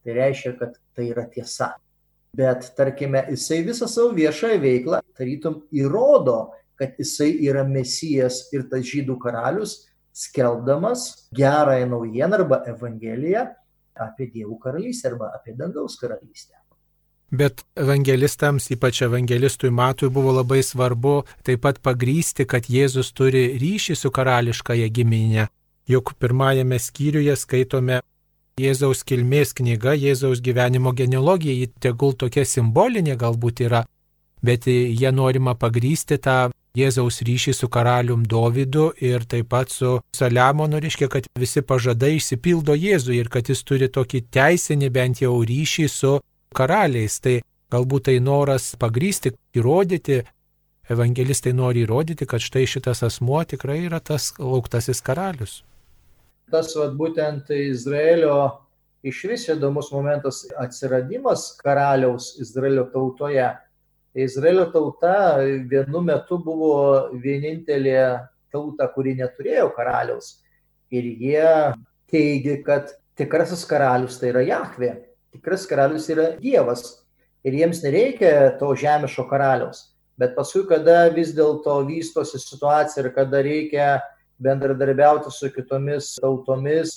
Tai 0.06 0.14
reiškia, 0.14 0.52
kad 0.58 0.74
tai 0.94 1.10
yra 1.10 1.26
tiesa. 1.30 1.74
Bet 2.36 2.68
tarkime, 2.76 3.24
jisai 3.32 3.62
visą 3.66 3.88
savo 3.90 4.12
viešąją 4.14 4.58
veiklą 4.62 5.00
tarytum 5.16 5.62
įrodo 5.74 6.52
kad 6.78 6.98
jisai 7.00 7.32
yra 7.48 7.64
mesijas 7.68 8.46
ir 8.54 8.66
tas 8.70 8.84
žydų 8.86 9.18
karalius, 9.22 9.86
skelbdamas 10.16 11.28
gerąją 11.36 11.88
naujieną 11.92 12.40
arba 12.40 12.62
evangeliją 12.72 13.46
apie 13.96 14.28
Dievų 14.32 14.58
karalystę 14.60 15.10
arba 15.12 15.32
apie 15.36 15.56
dangaus 15.56 15.96
karalystę. 16.00 16.54
Bet 17.30 17.64
evangelistams, 17.74 18.68
ypač 18.70 19.02
evangelistui 19.02 19.70
Matui, 19.70 20.08
buvo 20.14 20.32
labai 20.36 20.62
svarbu 20.62 21.24
taip 21.42 21.64
pat 21.64 21.80
pagrysti, 21.82 22.46
kad 22.46 22.68
Jėzus 22.70 23.10
turi 23.12 23.56
ryšį 23.58 23.96
su 23.98 24.12
karališkąją 24.14 24.86
giminę. 24.94 25.48
Juk 25.90 26.14
pirmajame 26.20 26.78
skyriuje 26.78 27.34
skaitome 27.36 28.00
Jėzaus 28.56 29.02
kilmės 29.04 29.52
knyga, 29.58 29.96
Jėzaus 29.98 30.40
gyvenimo 30.40 30.94
genealogija, 30.96 31.52
ji 31.52 31.66
tegul 31.82 32.14
tokia 32.14 32.46
simbolinė 32.46 33.18
galbūt 33.20 33.60
yra, 33.66 33.82
bet 34.42 34.66
jie 34.66 35.10
norima 35.12 35.54
pagrysti 35.54 36.18
tą 36.18 36.38
Jėzaus 36.76 37.22
ryšį 37.24 37.54
su 37.56 37.70
karalium 37.72 38.26
Dovydu 38.28 38.90
ir 39.00 39.24
taip 39.24 39.48
pat 39.48 39.72
su 39.72 39.94
Saliamonu, 40.12 40.76
reiškia, 40.82 41.08
kad 41.08 41.28
visi 41.40 41.62
pažadai 41.64 42.18
išsipildo 42.18 42.76
Jėzui 42.76 43.16
ir 43.16 43.30
kad 43.32 43.48
jis 43.48 43.64
turi 43.64 43.88
tokį 43.88 44.26
teisinį 44.36 44.90
bent 44.92 45.22
jau 45.24 45.38
ryšį 45.40 45.86
su 45.88 46.12
karaliais. 46.56 47.16
Tai 47.24 47.38
galbūt 47.72 48.10
tai 48.10 48.18
noras 48.20 48.74
pagrysti, 48.78 49.32
įrodyti, 49.56 50.20
evangelistai 50.92 51.54
nori 51.56 51.86
įrodyti, 51.86 52.28
kad 52.28 52.44
štai 52.44 52.66
šitas 52.68 53.02
asmuo 53.08 53.40
tikrai 53.48 53.80
yra 53.86 54.02
tas 54.04 54.34
lauktasis 54.38 55.00
karalius. 55.00 55.62
Tas 56.52 56.76
vat, 56.78 56.92
būtent 56.94 57.48
Izraelio 57.56 58.36
iš 59.06 59.24
vis 59.30 59.48
įdomus 59.50 59.88
momentas 59.94 60.44
atsiradimas 60.60 61.54
karaliaus 61.62 62.34
Izraelio 62.42 62.84
tautoje 62.92 63.48
Izraelio 64.16 64.64
tauta 64.72 65.36
vienu 65.68 66.00
metu 66.00 66.38
buvo 66.40 66.76
vienintelė 67.20 67.98
tauta, 68.52 68.88
kuri 68.94 69.12
neturėjo 69.18 69.68
karaliaus. 69.76 70.38
Ir 70.88 71.04
jie 71.04 71.50
teigia, 72.08 72.56
kad 72.64 72.94
tikrasis 73.18 73.66
karalius 73.68 74.16
tai 74.20 74.30
yra 74.32 74.44
Jahve, 74.46 74.92
tikras 75.34 75.66
karalius 75.68 76.08
yra 76.12 76.30
Dievas. 76.40 77.02
Ir 77.44 77.58
jiems 77.60 77.82
nereikia 77.84 78.56
to 78.58 78.72
žemiško 78.78 79.26
karaliaus. 79.28 79.92
Bet 80.16 80.32
paskui, 80.32 80.64
kada 80.64 81.10
vis 81.12 81.34
dėlto 81.36 81.76
vystosi 81.84 82.40
situacija 82.40 83.04
ir 83.04 83.12
kada 83.12 83.42
reikia 83.44 83.88
bendradarbiauti 84.40 85.28
su 85.28 85.50
kitomis 85.52 86.14
tautomis 86.22 86.96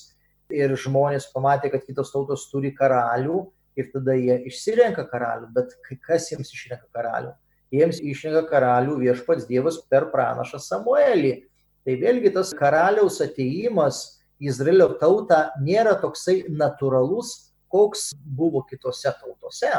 ir 0.49 0.72
žmonės 0.80 1.28
pamatė, 1.34 1.67
kad 1.74 1.84
kitos 1.84 2.13
tautos 2.13 2.47
turi 2.51 2.72
karalių, 2.76 3.43
ir 3.80 3.89
tada 3.93 4.15
jie 4.17 4.36
išsirenka 4.49 5.05
karalių, 5.09 5.49
bet 5.55 5.75
kas 6.05 6.30
jiems 6.32 6.51
išrenka 6.53 6.88
karalių? 6.95 7.34
Jiems 7.73 7.99
išrenka 8.01 8.43
karalių 8.49 8.97
viešpats 9.03 9.47
Dievas 9.49 9.77
per 9.89 10.09
pranašą 10.13 10.59
Samuelį. 10.63 11.36
Tai 11.86 11.95
vėlgi 12.01 12.34
tas 12.36 12.51
karaliaus 12.57 13.19
ateimas 13.23 14.01
į 14.39 14.49
Izraelio 14.51 14.89
tautą 15.01 15.49
nėra 15.63 15.95
toksai 16.01 16.41
natūralus, 16.49 17.53
koks 17.69 18.09
buvo 18.23 18.63
kitose 18.69 19.11
tautose. 19.21 19.71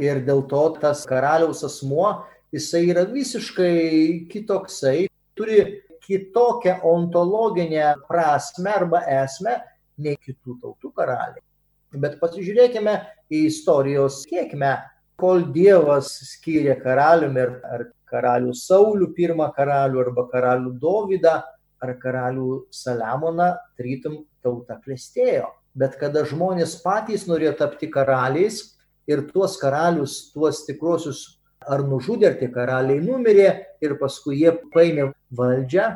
Ir 0.00 0.22
dėl 0.26 0.44
to 0.48 0.62
tas 0.80 1.04
karaliaus 1.08 1.62
asmuo, 1.66 2.24
jisai 2.52 2.86
yra 2.92 3.04
visiškai 3.08 4.28
kitoksai, 4.32 5.08
turi 5.36 5.60
kitokią 6.02 6.80
ontologinę 6.88 7.94
prasme 8.08 8.72
arba 8.72 9.02
esmę 9.22 9.58
nei 10.02 10.18
kitų 10.18 10.58
tautų 10.62 10.92
karaliai. 10.96 11.44
Bet 11.92 12.18
pasižiūrėkime 12.20 12.94
į 13.32 13.46
istorijos 13.50 14.22
kiekmę, 14.28 14.76
kol 15.20 15.44
Dievas 15.54 16.10
skyrė 16.32 16.78
karaliumi 16.80 17.44
ar 17.44 17.88
karalių 18.12 18.54
Saulių 18.56 19.12
pirmą 19.16 19.50
karalių 19.56 20.00
arba 20.06 20.26
karalių 20.32 20.72
Dovydą 20.80 21.34
ar 21.82 21.92
karalių 22.00 22.64
Saliamoną, 22.72 23.52
tarytum 23.76 24.22
tauta 24.42 24.78
klestėjo. 24.82 25.50
Bet 25.74 25.96
kada 26.00 26.24
žmonės 26.28 26.76
patys 26.84 27.26
norėjo 27.28 27.54
tapti 27.62 27.88
karaliais 27.92 28.60
ir 29.08 29.24
tuos 29.32 29.56
karalius, 29.60 30.32
tuos 30.34 30.64
tikruosius 30.66 31.22
ar 31.62 31.84
nužudė, 31.86 32.32
ar 32.32 32.36
tie 32.40 32.48
karaliai 32.52 33.02
numirė 33.02 33.48
ir 33.82 33.96
paskui 34.00 34.42
jie 34.42 34.52
paėmė 34.74 35.12
valdžią, 35.32 35.92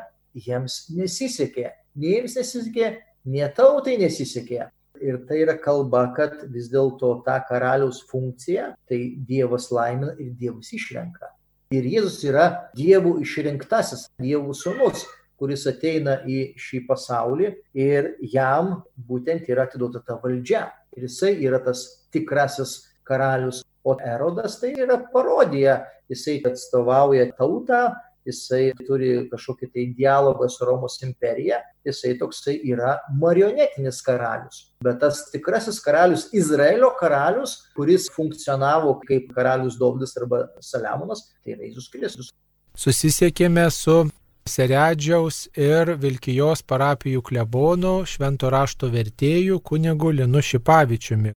jiems 0.47 0.86
nesisekė. 0.97 1.72
Nei 1.97 2.16
jiems 2.16 2.36
nesisekė, 2.38 2.90
nie 3.26 3.47
tautai 3.57 3.97
nesisekė. 4.01 4.66
Ir 5.05 5.20
tai 5.28 5.42
yra 5.44 5.57
kalba, 5.61 6.07
kad 6.16 6.47
vis 6.53 6.70
dėlto 6.72 7.12
tą 7.26 7.36
karaliaus 7.49 8.03
funkciją 8.11 8.72
tai 8.88 9.01
Dievas 9.28 9.70
laimina 9.74 10.14
ir 10.18 10.32
Dievas 10.38 10.72
išrenka. 10.76 11.32
Ir 11.74 11.86
Jėzus 11.90 12.20
yra 12.28 12.47
Dievų 12.78 13.16
išrinktasis, 13.24 14.07
Dievų 14.22 14.55
sūnus, 14.55 15.03
kuris 15.36 15.66
ateina 15.68 16.20
į 16.24 16.53
šį 16.61 16.84
pasaulį 16.86 17.49
ir 17.76 18.12
jam 18.22 18.84
būtent 19.09 19.49
yra 19.51 19.66
atiduota 19.66 20.01
ta 20.07 20.16
valdžia. 20.22 20.68
Ir 20.97 21.09
jisai 21.09 21.34
yra 21.44 21.59
tas 21.64 21.82
tikrasis 22.14 22.78
karalius. 23.07 23.64
O 23.86 23.97
Erodas 24.03 24.57
tai 24.59 24.72
yra 24.74 24.97
parodija, 25.12 25.80
jisai 26.11 26.40
atstovauja 26.47 27.28
tautą, 27.38 27.92
jisai 28.27 28.70
turi 28.87 29.11
kažkokį 29.31 29.68
tai 29.72 29.87
dialogą 29.97 30.49
su 30.51 30.66
Romos 30.68 30.99
imperija, 31.07 31.61
jisai 31.87 32.16
toksai 32.20 32.59
yra 32.72 32.97
marionetinis 33.20 34.03
karalius. 34.07 34.66
Bet 34.85 35.01
tas 35.03 35.24
tikrasis 35.33 35.81
karalius, 35.85 36.29
Izraelio 36.35 36.93
karalius, 37.01 37.59
kuris 37.77 38.11
funkcionavo 38.14 38.99
kaip 39.07 39.33
karalius 39.37 39.79
Dovydas 39.81 40.16
arba 40.20 40.47
Saliamonas, 40.61 41.29
tai 41.43 41.57
yra 41.57 41.68
Jėzus 41.68 41.91
Kristus. 41.93 42.33
Susisiekėme 42.77 43.70
su 43.72 44.03
Seredžiaus 44.47 45.47
ir 45.59 45.97
Vilkijos 45.99 46.62
parapijų 46.70 47.22
klebonų 47.27 47.95
švento 48.07 48.51
rašto 48.53 48.91
vertėjų 48.93 49.59
kunigu 49.66 50.12
Linu 50.20 50.43
Šipavičiumi. 50.45 51.35